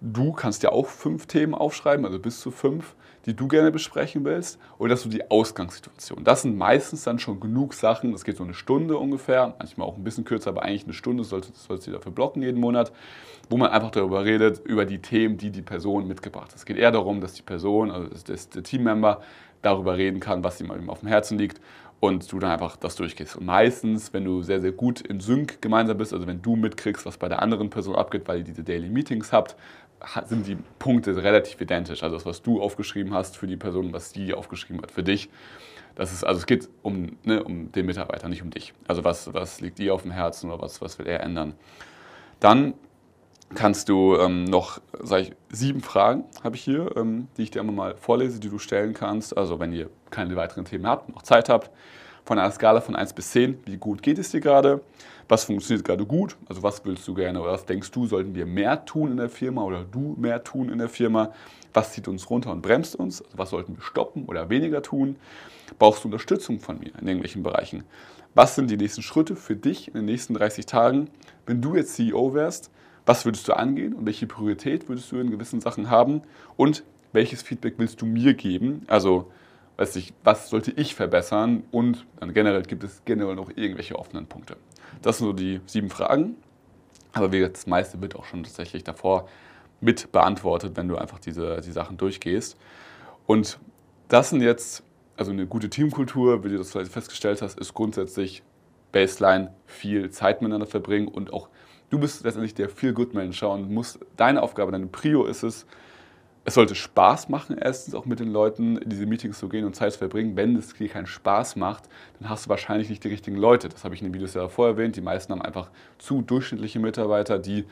Du 0.00 0.32
kannst 0.32 0.62
ja 0.62 0.70
auch 0.70 0.86
fünf 0.86 1.26
Themen 1.26 1.54
aufschreiben, 1.54 2.06
also 2.06 2.20
bis 2.20 2.40
zu 2.40 2.52
fünf, 2.52 2.94
die 3.26 3.34
du 3.34 3.48
gerne 3.48 3.72
besprechen 3.72 4.24
willst. 4.24 4.58
Oder 4.78 4.90
dass 4.90 5.02
du 5.02 5.08
die 5.08 5.28
Ausgangssituation. 5.28 6.22
Das 6.22 6.42
sind 6.42 6.56
meistens 6.56 7.02
dann 7.02 7.18
schon 7.18 7.40
genug 7.40 7.74
Sachen. 7.74 8.12
Das 8.12 8.24
geht 8.24 8.36
so 8.36 8.44
eine 8.44 8.54
Stunde 8.54 8.96
ungefähr, 8.96 9.54
manchmal 9.58 9.88
auch 9.88 9.96
ein 9.96 10.04
bisschen 10.04 10.24
kürzer, 10.24 10.50
aber 10.50 10.62
eigentlich 10.62 10.84
eine 10.84 10.92
Stunde 10.92 11.24
solltest 11.24 11.68
du 11.68 11.90
dafür 11.90 12.12
blocken 12.12 12.42
jeden 12.42 12.60
Monat, 12.60 12.92
wo 13.50 13.56
man 13.56 13.70
einfach 13.70 13.90
darüber 13.90 14.24
redet, 14.24 14.64
über 14.64 14.84
die 14.84 15.00
Themen, 15.00 15.36
die 15.36 15.50
die 15.50 15.62
Person 15.62 16.06
mitgebracht 16.06 16.50
hat. 16.52 16.56
Es 16.56 16.64
geht 16.64 16.76
eher 16.76 16.92
darum, 16.92 17.20
dass 17.20 17.34
die 17.34 17.42
Person, 17.42 17.90
also 17.90 18.08
der 18.26 18.62
Teammember, 18.62 19.20
darüber 19.62 19.96
reden 19.96 20.20
kann, 20.20 20.44
was 20.44 20.60
ihm 20.60 20.70
auf 20.88 21.00
dem 21.00 21.08
Herzen 21.08 21.36
liegt 21.36 21.60
und 22.00 22.30
du 22.30 22.38
dann 22.38 22.50
einfach 22.50 22.76
das 22.76 22.96
durchgehst. 22.96 23.36
Und 23.36 23.46
meistens, 23.46 24.12
wenn 24.12 24.24
du 24.24 24.42
sehr, 24.42 24.60
sehr 24.60 24.72
gut 24.72 25.00
in 25.00 25.20
Sync 25.20 25.60
gemeinsam 25.60 25.98
bist, 25.98 26.12
also 26.12 26.26
wenn 26.26 26.42
du 26.42 26.56
mitkriegst, 26.56 27.04
was 27.06 27.16
bei 27.16 27.28
der 27.28 27.42
anderen 27.42 27.70
Person 27.70 27.96
abgeht, 27.96 28.28
weil 28.28 28.38
ihr 28.38 28.44
diese 28.44 28.62
Daily 28.62 28.88
Meetings 28.88 29.32
habt, 29.32 29.56
sind 30.26 30.46
die 30.46 30.56
Punkte 30.78 31.20
relativ 31.22 31.60
identisch. 31.60 32.02
Also 32.02 32.16
das, 32.16 32.24
was 32.24 32.42
du 32.42 32.62
aufgeschrieben 32.62 33.14
hast 33.14 33.36
für 33.36 33.48
die 33.48 33.56
Person, 33.56 33.92
was 33.92 34.10
sie 34.10 34.32
aufgeschrieben 34.32 34.80
hat 34.82 34.92
für 34.92 35.02
dich. 35.02 35.28
Das 35.96 36.12
ist, 36.12 36.22
also 36.22 36.38
es 36.38 36.46
geht 36.46 36.68
um, 36.82 37.16
ne, 37.24 37.42
um 37.42 37.72
den 37.72 37.86
Mitarbeiter, 37.86 38.28
nicht 38.28 38.42
um 38.42 38.50
dich. 38.50 38.72
Also 38.86 39.02
was, 39.02 39.34
was 39.34 39.60
liegt 39.60 39.80
dir 39.80 39.92
auf 39.92 40.02
dem 40.02 40.12
Herzen 40.12 40.50
oder 40.50 40.62
was, 40.62 40.80
was 40.80 41.00
will 41.00 41.08
er 41.08 41.20
ändern. 41.20 41.54
Dann 42.38 42.74
kannst 43.54 43.88
du 43.88 44.16
ähm, 44.16 44.44
noch, 44.44 44.80
sage 45.02 45.22
ich, 45.22 45.32
sieben 45.50 45.80
Fragen 45.80 46.24
habe 46.44 46.56
ich 46.56 46.62
hier, 46.62 46.96
ähm, 46.96 47.28
die 47.36 47.44
ich 47.44 47.50
dir 47.50 47.60
einmal 47.60 47.74
mal 47.74 47.94
vorlese, 47.96 48.40
die 48.40 48.48
du 48.48 48.58
stellen 48.58 48.94
kannst. 48.94 49.36
Also 49.36 49.58
wenn 49.60 49.72
ihr 49.72 49.88
keine 50.10 50.36
weiteren 50.36 50.64
Themen 50.64 50.86
habt, 50.86 51.08
noch 51.08 51.22
Zeit 51.22 51.48
habt. 51.48 51.70
Von 52.24 52.38
einer 52.38 52.50
Skala 52.50 52.82
von 52.82 52.94
1 52.94 53.14
bis 53.14 53.30
10, 53.30 53.60
wie 53.64 53.78
gut 53.78 54.02
geht 54.02 54.18
es 54.18 54.30
dir 54.30 54.40
gerade? 54.40 54.82
Was 55.30 55.44
funktioniert 55.44 55.86
gerade 55.86 56.04
gut? 56.04 56.36
Also 56.46 56.62
was 56.62 56.84
willst 56.84 57.08
du 57.08 57.14
gerne 57.14 57.40
oder 57.40 57.52
was 57.52 57.64
denkst 57.64 57.90
du, 57.90 58.06
sollten 58.06 58.34
wir 58.34 58.44
mehr 58.44 58.84
tun 58.84 59.12
in 59.12 59.16
der 59.16 59.30
Firma 59.30 59.62
oder 59.62 59.84
du 59.84 60.14
mehr 60.18 60.44
tun 60.44 60.68
in 60.68 60.78
der 60.78 60.90
Firma? 60.90 61.32
Was 61.72 61.92
zieht 61.92 62.06
uns 62.06 62.28
runter 62.28 62.50
und 62.50 62.60
bremst 62.60 62.96
uns? 62.96 63.22
Also 63.22 63.38
was 63.38 63.50
sollten 63.50 63.76
wir 63.76 63.82
stoppen 63.82 64.26
oder 64.26 64.50
weniger 64.50 64.82
tun? 64.82 65.16
Brauchst 65.78 66.04
du 66.04 66.08
Unterstützung 66.08 66.60
von 66.60 66.78
mir 66.78 66.92
in 67.00 67.08
irgendwelchen 67.08 67.42
Bereichen? 67.42 67.84
Was 68.34 68.54
sind 68.54 68.70
die 68.70 68.76
nächsten 68.76 69.02
Schritte 69.02 69.34
für 69.34 69.56
dich 69.56 69.88
in 69.88 69.94
den 69.94 70.04
nächsten 70.04 70.34
30 70.34 70.66
Tagen? 70.66 71.08
Wenn 71.46 71.62
du 71.62 71.76
jetzt 71.76 71.94
CEO 71.94 72.34
wärst, 72.34 72.70
was 73.08 73.24
würdest 73.24 73.48
du 73.48 73.54
angehen 73.54 73.94
und 73.94 74.04
welche 74.04 74.26
Priorität 74.26 74.86
würdest 74.86 75.10
du 75.10 75.16
in 75.18 75.30
gewissen 75.30 75.62
Sachen 75.62 75.88
haben 75.88 76.20
und 76.58 76.84
welches 77.12 77.40
Feedback 77.40 77.74
willst 77.78 78.02
du 78.02 78.06
mir 78.06 78.34
geben? 78.34 78.82
Also, 78.86 79.32
weiß 79.78 79.96
ich, 79.96 80.12
was 80.24 80.50
sollte 80.50 80.72
ich 80.72 80.94
verbessern 80.94 81.62
und 81.70 82.04
dann 82.20 82.34
generell 82.34 82.62
gibt 82.64 82.84
es 82.84 83.02
generell 83.06 83.34
noch 83.34 83.48
irgendwelche 83.48 83.98
offenen 83.98 84.26
Punkte. 84.26 84.58
Das 85.00 85.16
sind 85.16 85.26
so 85.26 85.32
die 85.32 85.62
sieben 85.64 85.88
Fragen, 85.88 86.36
aber 87.14 87.32
wie 87.32 87.40
das 87.40 87.66
meiste 87.66 87.98
wird 88.02 88.14
auch 88.14 88.26
schon 88.26 88.42
tatsächlich 88.42 88.84
davor 88.84 89.26
mit 89.80 90.12
beantwortet, 90.12 90.76
wenn 90.76 90.88
du 90.88 90.96
einfach 90.96 91.18
diese 91.18 91.62
die 91.62 91.72
Sachen 91.72 91.96
durchgehst. 91.96 92.58
Und 93.26 93.58
das 94.08 94.28
sind 94.28 94.42
jetzt, 94.42 94.82
also 95.16 95.30
eine 95.30 95.46
gute 95.46 95.70
Teamkultur, 95.70 96.44
wie 96.44 96.50
du 96.50 96.58
das 96.58 96.72
vielleicht 96.72 96.92
festgestellt 96.92 97.40
hast, 97.40 97.58
ist 97.58 97.72
grundsätzlich 97.72 98.42
Baseline 98.92 99.54
viel 99.64 100.10
Zeit 100.10 100.42
miteinander 100.42 100.66
verbringen 100.66 101.08
und 101.08 101.32
auch 101.32 101.48
Du 101.90 101.98
bist 101.98 102.24
letztendlich 102.24 102.54
der 102.54 102.68
Feel-Good-Manager 102.68 103.50
und 103.50 103.70
musst, 103.70 103.98
deine 104.16 104.42
Aufgabe, 104.42 104.72
deine 104.72 104.86
Prio 104.86 105.24
ist 105.24 105.42
es, 105.42 105.66
es 106.44 106.54
sollte 106.54 106.74
Spaß 106.74 107.28
machen, 107.28 107.58
erstens 107.58 107.94
auch 107.94 108.06
mit 108.06 108.20
den 108.20 108.32
Leuten 108.32 108.78
in 108.78 108.88
diese 108.88 109.04
Meetings 109.04 109.38
zu 109.38 109.48
gehen 109.48 109.66
und 109.66 109.76
Zeit 109.76 109.92
zu 109.92 109.98
verbringen. 109.98 110.34
Wenn 110.34 110.56
es 110.56 110.72
dir 110.72 110.88
keinen 110.88 111.06
Spaß 111.06 111.56
macht, 111.56 111.84
dann 112.18 112.30
hast 112.30 112.46
du 112.46 112.50
wahrscheinlich 112.50 112.88
nicht 112.88 113.04
die 113.04 113.08
richtigen 113.08 113.36
Leute. 113.36 113.68
Das 113.68 113.84
habe 113.84 113.94
ich 113.94 114.00
in 114.00 114.08
den 114.08 114.14
Videos 114.14 114.32
ja 114.32 114.42
davor 114.42 114.66
erwähnt. 114.68 114.96
Die 114.96 115.02
meisten 115.02 115.32
haben 115.32 115.42
einfach 115.42 115.70
zu 115.98 116.22
durchschnittliche 116.22 116.78
Mitarbeiter, 116.78 117.38
die 117.38 117.66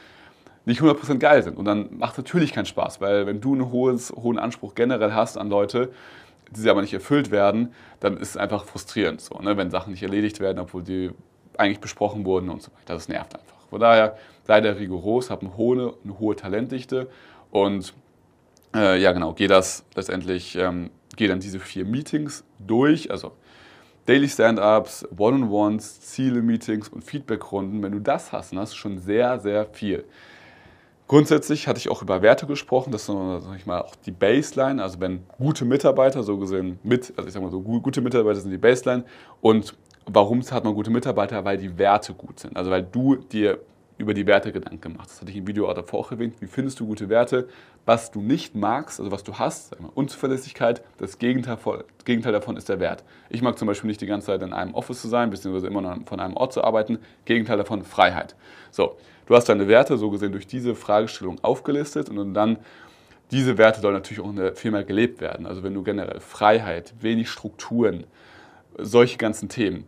nicht 0.67 0.83
100% 0.83 1.19
geil 1.19 1.43
sind. 1.43 1.57
Und 1.57 1.65
dann 1.65 1.97
macht 1.97 2.19
natürlich 2.19 2.53
keinen 2.53 2.67
Spaß, 2.67 3.01
weil 3.01 3.27
wenn 3.27 3.41
du 3.41 3.55
einen 3.55 3.71
hohes, 3.71 4.13
hohen 4.13 4.39
Anspruch 4.39 4.75
generell 4.75 5.15
hast 5.15 5.39
an 5.39 5.49
Leute, 5.49 5.91
die 6.51 6.61
sie 6.61 6.69
aber 6.69 6.83
nicht 6.83 6.93
erfüllt 6.93 7.31
werden, 7.31 7.73
dann 8.01 8.19
ist 8.19 8.31
es 8.31 8.37
einfach 8.37 8.65
frustrierend, 8.65 9.21
so, 9.21 9.39
ne? 9.39 9.57
wenn 9.57 9.71
Sachen 9.71 9.93
nicht 9.93 10.03
erledigt 10.03 10.39
werden, 10.41 10.59
obwohl 10.59 10.83
die 10.83 11.13
eigentlich 11.57 11.81
besprochen 11.81 12.27
wurden 12.27 12.51
und 12.51 12.63
so 12.63 12.71
weiter. 12.73 12.95
Das 12.95 13.09
nervt 13.09 13.35
einfach. 13.35 13.56
Von 13.71 13.81
daher 13.81 14.17
sei 14.45 14.61
da 14.61 14.73
rigoros, 14.73 15.31
hab 15.31 15.43
eine 15.43 15.57
hohe, 15.57 15.95
eine 16.05 16.19
hohe 16.19 16.37
Talentdichte 16.37 17.09
und 17.51 17.95
äh, 18.75 19.01
ja 19.01 19.13
genau, 19.13 19.33
geh 19.33 19.47
das 19.47 19.85
letztendlich, 19.95 20.57
ähm, 20.57 20.91
geh 21.17 21.29
dann 21.29 21.41
diese 21.41 21.59
vier 21.59 21.85
Meetings 21.85 22.45
durch, 22.59 23.11
also 23.11 23.33
Daily 24.07 24.29
Stand-Ups, 24.29 25.09
One-on-Ones, 25.17 26.01
Ziele-Meetings 26.01 26.89
und 26.89 27.03
Feedback-Runden. 27.03 27.83
Wenn 27.83 27.91
du 27.91 27.99
das 27.99 28.31
hast, 28.31 28.53
dann 28.53 28.61
hast 28.61 28.73
du 28.73 28.77
schon 28.77 28.99
sehr, 28.99 29.41
sehr 29.41 29.67
viel. 29.67 30.05
Grundsätzlich 31.09 31.69
hatte 31.69 31.79
ich 31.79 31.89
auch 31.89 32.03
über 32.03 32.23
Werte 32.23 32.47
gesprochen, 32.47 32.91
das 32.91 33.03
ist 33.03 33.07
sag 33.09 33.57
ich 33.57 33.67
mal, 33.67 33.81
auch 33.81 33.95
die 33.95 34.11
Baseline, 34.11 34.83
also 34.83 34.99
wenn 35.01 35.25
gute 35.39 35.65
Mitarbeiter, 35.65 36.25
so 36.25 36.37
gesehen 36.37 36.81
mit, 36.83 37.13
also 37.17 37.29
ich 37.29 37.35
sag 37.35 37.43
mal 37.43 37.51
so, 37.51 37.61
gute 37.61 38.01
Mitarbeiter 38.01 38.41
sind 38.41 38.51
die 38.51 38.59
Baseline 38.59 39.05
und 39.41 39.77
warum 40.07 40.43
hat 40.43 40.65
man 40.65 40.75
gute 40.75 40.91
Mitarbeiter? 40.91 41.45
Weil 41.45 41.59
die 41.59 41.77
Werte 41.79 42.15
gut 42.15 42.41
sind. 42.41 42.57
Also 42.57 42.71
weil 42.71 42.83
du 42.83 43.17
dir 43.17 43.59
über 43.99 44.13
die 44.13 44.27
Werte 44.27 44.53
Gedanken 44.53 44.81
gemacht. 44.81 45.09
Das 45.09 45.21
hatte 45.21 45.31
ich 45.31 45.39
im 45.39 45.47
Video 45.47 45.69
auch 45.69 45.75
davor 45.75 46.01
auch 46.01 46.11
erwähnt. 46.11 46.35
Wie 46.41 46.47
findest 46.47 46.79
du 46.81 46.87
gute 46.87 47.09
Werte? 47.09 47.49
Was 47.87 48.11
du 48.11 48.21
nicht 48.21 48.55
magst, 48.55 49.01
also 49.01 49.11
was 49.11 49.25
du 49.25 49.35
hast, 49.35 49.81
mal, 49.81 49.91
Unzuverlässigkeit, 49.95 50.83
das 50.99 51.19
Gegenteil, 51.19 51.57
Gegenteil, 52.05 52.33
davon 52.33 52.57
ist 52.57 52.69
der 52.69 52.79
Wert. 52.79 53.05
Ich 53.31 53.41
mag 53.41 53.59
zum 53.59 53.67
Beispiel 53.67 53.89
nicht 53.89 54.01
die 54.01 54.07
ganze 54.07 54.27
Zeit 54.27 54.43
in 54.43 54.53
einem 54.53 54.75
Office 54.75 55.01
zu 55.01 55.09
sein, 55.09 55.31
beziehungsweise 55.31 55.67
immer 55.67 55.81
noch 55.81 55.97
von 56.05 56.21
einem 56.21 56.37
Ort 56.37 56.53
zu 56.53 56.63
arbeiten. 56.63 56.99
Gegenteil 57.25 57.57
davon 57.57 57.85
Freiheit. 57.85 58.37
So, 58.71 58.97
du 59.25 59.35
hast 59.35 59.49
deine 59.49 59.67
Werte 59.67 59.97
so 59.97 60.11
gesehen 60.11 60.33
durch 60.33 60.47
diese 60.47 60.75
Fragestellung 60.75 61.39
aufgelistet 61.43 62.11
und 62.11 62.35
dann 62.35 62.59
diese 63.31 63.57
Werte 63.57 63.81
sollen 63.81 63.95
natürlich 63.95 64.21
auch 64.21 64.31
in 64.31 64.37
der 64.37 64.55
Firma 64.55 64.83
gelebt 64.83 65.21
werden. 65.21 65.47
Also 65.47 65.63
wenn 65.63 65.75
du 65.75 65.83
generell 65.83 66.21
Freiheit, 66.21 66.95
wenig 67.01 67.31
Strukturen, 67.31 68.05
solche 68.79 69.17
ganzen 69.17 69.49
Themen 69.49 69.85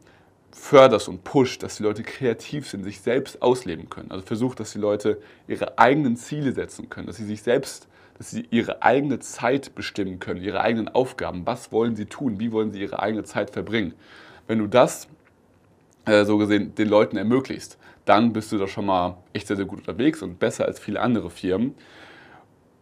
förderst 0.50 1.08
und 1.08 1.24
pusht, 1.24 1.62
dass 1.62 1.76
die 1.76 1.82
Leute 1.82 2.02
kreativ 2.02 2.68
sind, 2.68 2.84
sich 2.84 3.00
selbst 3.00 3.42
ausleben 3.42 3.90
können. 3.90 4.11
Also 4.11 4.24
versucht, 4.24 4.61
dass 4.61 4.72
die 4.72 4.78
Leute 4.78 5.20
ihre 5.46 5.78
eigenen 5.78 6.16
Ziele 6.16 6.52
setzen 6.52 6.88
können, 6.88 7.06
dass 7.06 7.16
sie 7.16 7.26
sich 7.26 7.42
selbst, 7.42 7.88
dass 8.16 8.30
sie 8.30 8.46
ihre 8.50 8.82
eigene 8.82 9.18
Zeit 9.20 9.74
bestimmen 9.74 10.18
können, 10.18 10.42
ihre 10.42 10.61
eigenen 10.61 10.88
Aufgaben. 10.88 11.46
Was 11.46 11.70
wollen 11.72 11.96
sie 11.96 12.06
tun? 12.06 12.40
Wie 12.40 12.52
wollen 12.52 12.72
sie 12.72 12.80
ihre 12.80 13.00
eigene 13.00 13.24
Zeit 13.24 13.50
verbringen? 13.50 13.94
Wenn 14.46 14.58
du 14.58 14.66
das 14.66 15.08
äh, 16.06 16.24
so 16.24 16.38
gesehen 16.38 16.74
den 16.74 16.88
Leuten 16.88 17.16
ermöglicht, 17.16 17.76
dann 18.04 18.32
bist 18.32 18.50
du 18.50 18.58
da 18.58 18.66
schon 18.66 18.87
mal 18.87 19.18
echt 19.34 19.46
sehr, 19.46 19.56
sehr 19.56 19.66
gut 19.66 19.80
unterwegs 19.80 20.22
und 20.22 20.38
besser 20.38 20.64
als 20.64 20.78
viele 20.78 21.00
andere 21.00 21.30
Firmen. 21.30 21.74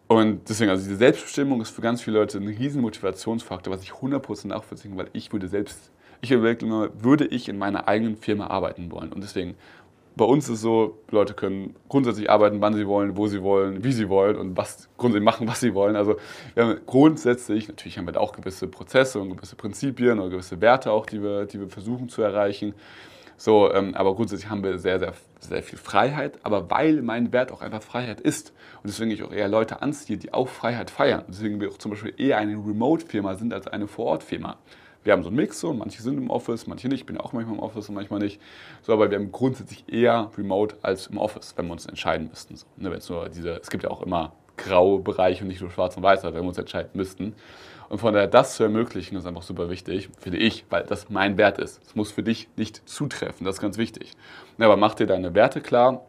Und 0.07 0.49
deswegen, 0.49 0.71
also 0.71 0.85
diese 0.85 0.97
Selbstbestimmung 0.97 1.61
ist 1.61 1.71
für 1.71 1.83
ganz 1.83 2.01
viele 2.01 2.19
Leute 2.19 2.39
ein 2.39 2.47
riesen 2.47 2.81
Motivationsfaktor, 2.81 3.75
was 3.75 3.83
ich 3.83 3.91
100% 3.91 4.47
nachvollziehen 4.47 4.93
kann, 4.93 4.99
weil 4.99 5.11
ich 5.13 5.33
würde 5.33 5.49
selbst 5.49 5.91
ich 6.21 6.31
überlege 6.31 6.65
immer, 6.67 6.91
würde 7.03 7.27
ich 7.27 7.49
in 7.49 7.59
meiner 7.59 7.89
eigenen 7.89 8.17
Firma 8.17 8.49
arbeiten 8.49 8.91
wollen? 8.91 9.13
Und 9.13 9.23
deswegen, 9.23 9.55
bei 10.17 10.25
uns 10.25 10.45
ist 10.49 10.55
es 10.55 10.61
so, 10.63 10.99
Leute 11.11 11.35
können 11.35 11.77
grundsätzlich 11.89 12.31
arbeiten, 12.31 12.61
wann 12.61 12.75
sie 12.75 12.87
wollen, 12.87 13.17
wo 13.17 13.27
sie 13.27 13.43
wollen, 13.43 13.85
wie 13.85 13.93
sie 13.93 14.09
wollen 14.09 14.37
und 14.37 14.57
was 14.57 14.89
grundsätzlich 14.97 15.25
machen, 15.25 15.47
was 15.47 15.61
sie 15.61 15.75
wollen. 15.75 15.95
Also 15.95 16.17
wir 16.55 16.65
haben 16.65 16.81
grundsätzlich, 16.87 17.69
natürlich 17.69 17.99
haben 17.99 18.07
wir 18.07 18.13
da 18.13 18.21
auch 18.21 18.33
gewisse 18.33 18.67
Prozesse 18.67 19.21
und 19.21 19.37
gewisse 19.37 19.57
Prinzipien 19.57 20.19
oder 20.19 20.31
gewisse 20.31 20.61
Werte 20.61 20.91
auch, 20.91 21.05
die 21.05 21.23
wir, 21.23 21.45
die 21.45 21.61
wir 21.61 21.69
versuchen 21.69 22.09
zu 22.09 22.23
erreichen. 22.23 22.75
So, 23.37 23.71
ähm, 23.71 23.95
aber 23.95 24.15
grundsätzlich 24.15 24.51
haben 24.51 24.65
wir 24.65 24.79
sehr, 24.79 24.99
sehr, 24.99 25.13
sehr 25.41 25.63
viel 25.63 25.79
Freiheit, 25.79 26.39
aber 26.43 26.71
weil 26.71 27.03
mein 27.03 27.35
Wert 27.35 27.53
auch 27.53 27.61
einfach 27.61 27.83
Freiheit 27.83 28.19
ist 28.23 28.55
und 28.83 28.89
deswegen 28.89 29.11
ich 29.11 29.23
auch 29.23 29.33
eher 29.33 29.49
Leute 29.49 29.83
anziehe, 29.83 30.17
die 30.17 30.33
auch 30.33 30.49
Freiheit 30.49 30.91
feiern. 30.91 31.25
Deswegen 31.29 31.61
wir 31.61 31.69
auch 31.69 31.77
zum 31.77 31.91
Beispiel 31.91 32.15
eher 32.17 32.39
eine 32.39 32.55
Remote-Firma 32.55 33.35
sind 33.35 33.53
als 33.53 33.67
eine 33.67 33.87
Vor-Ort-Firma 33.87 34.57
wir 35.07 35.13
haben 35.13 35.23
so 35.23 35.29
einen 35.29 35.37
Mix, 35.37 35.61
so, 35.61 35.73
manche 35.73 36.03
sind 36.03 36.19
im 36.19 36.31
Office, 36.31 36.67
manche 36.67 36.89
nicht. 36.89 37.01
Ich 37.01 37.07
bin 37.07 37.17
auch 37.17 37.33
manchmal 37.33 37.55
im 37.55 37.63
Office 37.63 37.89
und 37.89 37.95
manchmal 37.95 38.19
nicht. 38.19 38.41
So, 38.83 38.93
aber 38.93 39.09
wir 39.11 39.19
haben 39.19 39.31
grundsätzlich 39.31 39.85
eher 39.89 40.33
Remote 40.37 40.77
als 40.83 41.07
im 41.07 41.19
Office, 41.19 41.55
wenn 41.57 41.67
wir 41.67 41.73
uns 41.73 41.87
entscheiden 41.87 42.29
müssten. 42.29 42.57
So, 42.57 42.67
ne, 42.77 42.99
nur 43.09 43.29
diese, 43.29 43.51
es 43.53 43.71
gibt 43.71 43.85
ja 43.85 43.91
auch 43.91 44.03
immer 44.03 44.33
graue 44.57 44.99
Bereiche 45.01 45.43
und 45.43 45.49
nicht 45.49 45.61
nur 45.61 45.71
schwarz 45.71 45.97
und 45.97 46.03
weiß, 46.03 46.25
wenn 46.25 46.35
wir 46.35 46.43
uns 46.43 46.59
entscheiden 46.59 46.91
müssten. 46.95 47.35
Und 47.89 47.99
von 47.99 48.15
daher 48.15 48.27
das 48.27 48.57
zu 48.57 48.65
ermöglichen, 48.65 49.17
ist 49.17 49.27
einfach 49.27 49.43
super 49.43 49.71
wichtig, 49.71 50.09
finde 50.19 50.39
ich, 50.39 50.65
weil 50.71 50.83
das 50.83 51.09
mein 51.09 51.39
Wert 51.39 51.59
ist. 51.59 51.81
Es 51.87 51.95
muss 51.95 52.11
für 52.11 52.25
dich 52.25 52.49
nicht 52.57 52.89
zutreffen, 52.89 53.47
das 53.47 53.57
ist 53.57 53.61
ganz 53.61 53.79
wichtig. 53.79 54.13
Aber 54.59 54.77
mach 54.77 54.95
dir 54.95 55.07
deine 55.07 55.35
Werte 55.35 55.61
klar, 55.61 56.05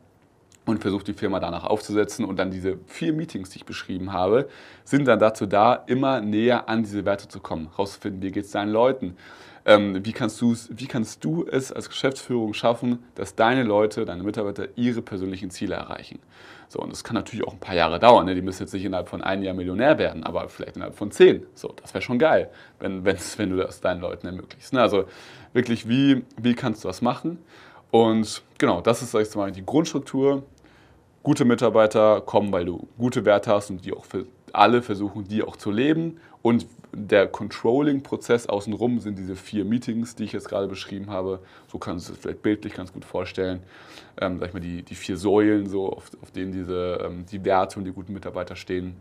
und 0.68 0.82
versucht 0.82 1.08
die 1.08 1.14
Firma 1.14 1.40
danach 1.40 1.64
aufzusetzen. 1.64 2.26
Und 2.26 2.38
dann 2.38 2.52
diese 2.52 2.78
vier 2.86 3.14
Meetings, 3.14 3.50
die 3.50 3.60
ich 3.60 3.66
beschrieben 3.66 4.14
habe, 4.14 4.48
sind 4.84 5.08
dann 5.08 5.20
dazu 5.20 5.46
da, 5.46 5.74
immer 5.88 6.22
näher 6.22 6.70
an 6.70 6.84
diese 6.84 7.06
Werte 7.06 7.28
zu 7.28 7.40
kommen, 7.40 7.70
rauszufinden, 7.78 8.22
wie 8.22 8.32
geht 8.32 8.46
es 8.46 8.52
deinen 8.52 8.72
Leuten, 8.72 9.16
ähm, 9.66 10.06
wie, 10.06 10.14
kannst 10.14 10.42
wie 10.42 10.88
kannst 10.88 11.24
du 11.24 11.46
es 11.46 11.72
als 11.72 11.90
Geschäftsführung 11.90 12.54
schaffen, 12.54 13.00
dass 13.16 13.36
deine 13.36 13.64
Leute, 13.64 14.06
deine 14.06 14.24
Mitarbeiter 14.24 14.68
ihre 14.76 15.02
persönlichen 15.02 15.50
Ziele 15.50 15.76
erreichen. 15.76 16.20
So, 16.70 16.80
und 16.80 16.92
das 16.92 17.04
kann 17.04 17.16
natürlich 17.16 17.48
auch 17.48 17.54
ein 17.54 17.60
paar 17.60 17.76
Jahre 17.76 18.00
dauern. 18.00 18.26
Ne? 18.26 18.36
Die 18.36 18.42
müssen 18.42 18.64
jetzt 18.64 18.74
nicht 18.74 18.84
innerhalb 18.84 19.08
von 19.08 19.22
einem 19.22 19.44
Jahr 19.44 19.54
Millionär 19.54 19.98
werden, 19.98 20.24
aber 20.24 20.50
vielleicht 20.50 20.76
innerhalb 20.76 20.96
von 20.96 21.12
zehn. 21.12 21.46
So, 21.54 21.74
das 21.82 21.94
wäre 21.94 22.02
schon 22.02 22.20
geil, 22.20 22.50
wenn, 22.80 23.06
wenn 23.06 23.50
du 23.50 23.58
das 23.58 23.80
deinen 23.80 24.02
Leuten 24.02 24.28
ermöglicht. 24.28 24.74
Ne? 24.74 24.82
Also 24.82 25.06
wirklich, 25.54 25.88
wie, 25.88 26.24
wie 26.42 26.56
kannst 26.56 26.84
du 26.84 26.90
das 26.90 27.02
machen? 27.02 27.40
Und 27.90 28.44
genau, 28.58 28.82
das 28.82 29.02
ist, 29.02 29.12
sag 29.12 29.22
ich 29.22 29.36
mal, 29.36 29.52
die 29.52 29.66
Grundstruktur 29.66 30.44
Gute 31.28 31.44
Mitarbeiter 31.44 32.22
kommen, 32.22 32.54
weil 32.54 32.64
du 32.64 32.88
gute 32.98 33.26
Werte 33.26 33.52
hast 33.52 33.70
und 33.70 33.84
die 33.84 33.92
auch 33.92 34.06
für 34.06 34.28
alle 34.54 34.82
versuchen, 34.82 35.28
die 35.28 35.44
auch 35.44 35.58
zu 35.58 35.72
leben. 35.72 36.22
Und 36.42 36.66
der 36.94 37.28
Controlling-Prozess 37.28 38.48
außenrum 38.48 39.02
sind 39.02 39.20
diese 39.20 39.36
vier 39.36 39.66
Meetings, 39.66 40.16
die 40.16 40.24
ich 40.24 40.32
jetzt 40.32 40.48
gerade 40.48 40.70
beschrieben 40.70 41.10
habe. 41.10 41.40
So 41.70 41.80
kannst 41.80 42.08
du 42.08 42.14
es 42.14 42.20
vielleicht 42.20 42.44
bildlich 42.44 42.74
ganz 42.74 42.94
gut 42.94 43.04
vorstellen. 43.04 43.60
Ähm, 44.22 44.40
sag 44.40 44.48
ich 44.48 44.54
mal, 44.54 44.62
die, 44.62 44.84
die 44.84 44.96
vier 44.96 45.18
Säulen, 45.18 45.68
so, 45.68 45.92
auf, 45.92 46.12
auf 46.22 46.32
denen 46.32 46.54
diese, 46.54 47.06
ähm, 47.06 47.26
die 47.30 47.44
Werte 47.44 47.78
und 47.78 47.84
die 47.84 47.92
guten 47.92 48.14
Mitarbeiter 48.14 48.56
stehen. 48.56 48.96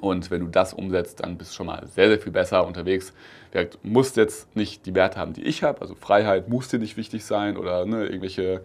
Und 0.00 0.30
wenn 0.30 0.40
du 0.40 0.46
das 0.46 0.72
umsetzt, 0.72 1.20
dann 1.20 1.36
bist 1.36 1.52
du 1.52 1.56
schon 1.56 1.66
mal 1.66 1.86
sehr, 1.86 2.08
sehr 2.08 2.18
viel 2.18 2.32
besser 2.32 2.66
unterwegs. 2.66 3.12
Du 3.52 3.66
musst 3.82 4.16
jetzt 4.16 4.54
nicht 4.54 4.86
die 4.86 4.94
Werte 4.94 5.18
haben, 5.18 5.32
die 5.32 5.42
ich 5.42 5.62
habe. 5.62 5.80
Also 5.80 5.94
Freiheit 5.94 6.48
muss 6.48 6.68
dir 6.68 6.78
nicht 6.78 6.96
wichtig 6.96 7.24
sein 7.24 7.56
oder 7.56 7.84
ne, 7.84 8.06
irgendwelche, 8.06 8.62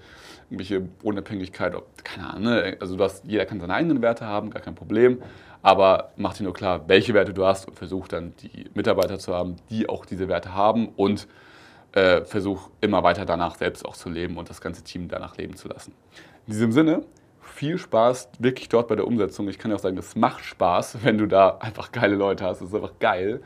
irgendwelche 0.50 0.88
Unabhängigkeit. 1.02 1.76
Keine 2.04 2.30
Ahnung. 2.30 2.44
Ne? 2.44 2.78
Also 2.80 2.98
hast, 3.00 3.26
jeder 3.26 3.46
kann 3.46 3.60
seine 3.60 3.74
eigenen 3.74 4.02
Werte 4.02 4.26
haben, 4.26 4.50
gar 4.50 4.62
kein 4.62 4.76
Problem. 4.76 5.22
Aber 5.62 6.12
mach 6.18 6.34
dir 6.34 6.44
nur 6.44 6.54
klar, 6.54 6.84
welche 6.88 7.14
Werte 7.14 7.34
du 7.34 7.46
hast 7.46 7.68
und 7.68 7.76
versuch 7.76 8.08
dann 8.08 8.34
die 8.42 8.66
Mitarbeiter 8.74 9.18
zu 9.18 9.34
haben, 9.34 9.56
die 9.70 9.88
auch 9.88 10.06
diese 10.06 10.28
Werte 10.28 10.54
haben 10.54 10.90
und 10.90 11.28
äh, 11.94 12.26
versuch 12.26 12.70
immer 12.82 13.04
weiter 13.04 13.26
danach 13.26 13.56
selbst 13.56 13.86
auch 13.86 13.96
zu 13.96 14.10
leben 14.10 14.38
und 14.38 14.50
das 14.50 14.60
ganze 14.60 14.84
Team 14.84 15.08
danach 15.08 15.38
leben 15.38 15.56
zu 15.56 15.70
lassen. 15.70 15.94
In 16.48 16.54
diesem 16.54 16.72
Sinne, 16.74 17.04
viel 17.44 17.78
Spaß 17.78 18.30
wirklich 18.40 18.70
dort 18.70 18.88
bei 18.88 18.96
der 18.96 19.08
Umsetzung. 19.08 19.48
Ich 19.48 19.60
kann 19.60 19.72
ja 19.72 19.78
auch 19.78 19.82
sagen, 19.82 19.98
es 19.98 20.16
macht 20.16 20.44
Spaß, 20.44 21.00
wenn 21.04 21.18
du 21.18 21.28
da 21.28 21.58
einfach 21.60 21.92
geile 21.92 22.16
Leute 22.16 22.46
hast. 22.46 22.62
Das 22.62 22.70
ist 22.70 22.76
einfach 22.76 23.00
geil. 23.00 23.42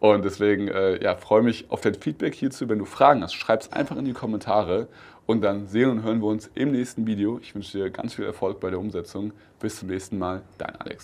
Und 0.00 0.24
deswegen 0.24 0.68
äh, 0.68 1.02
ja, 1.02 1.16
freue 1.16 1.42
mich 1.42 1.70
auf 1.70 1.80
dein 1.80 1.94
Feedback 1.94 2.34
hierzu. 2.34 2.68
Wenn 2.68 2.78
du 2.78 2.84
Fragen 2.84 3.22
hast, 3.22 3.34
schreib 3.34 3.62
es 3.62 3.72
einfach 3.72 3.96
in 3.96 4.04
die 4.04 4.12
Kommentare. 4.12 4.88
Und 5.26 5.42
dann 5.42 5.66
sehen 5.66 5.90
und 5.90 6.02
hören 6.04 6.20
wir 6.20 6.28
uns 6.28 6.50
im 6.54 6.72
nächsten 6.72 7.06
Video. 7.06 7.38
Ich 7.42 7.54
wünsche 7.54 7.76
dir 7.76 7.90
ganz 7.90 8.14
viel 8.14 8.24
Erfolg 8.24 8.60
bei 8.60 8.70
der 8.70 8.78
Umsetzung. 8.78 9.32
Bis 9.60 9.78
zum 9.78 9.88
nächsten 9.88 10.18
Mal, 10.18 10.42
dein 10.56 10.74
Alex. 10.76 10.96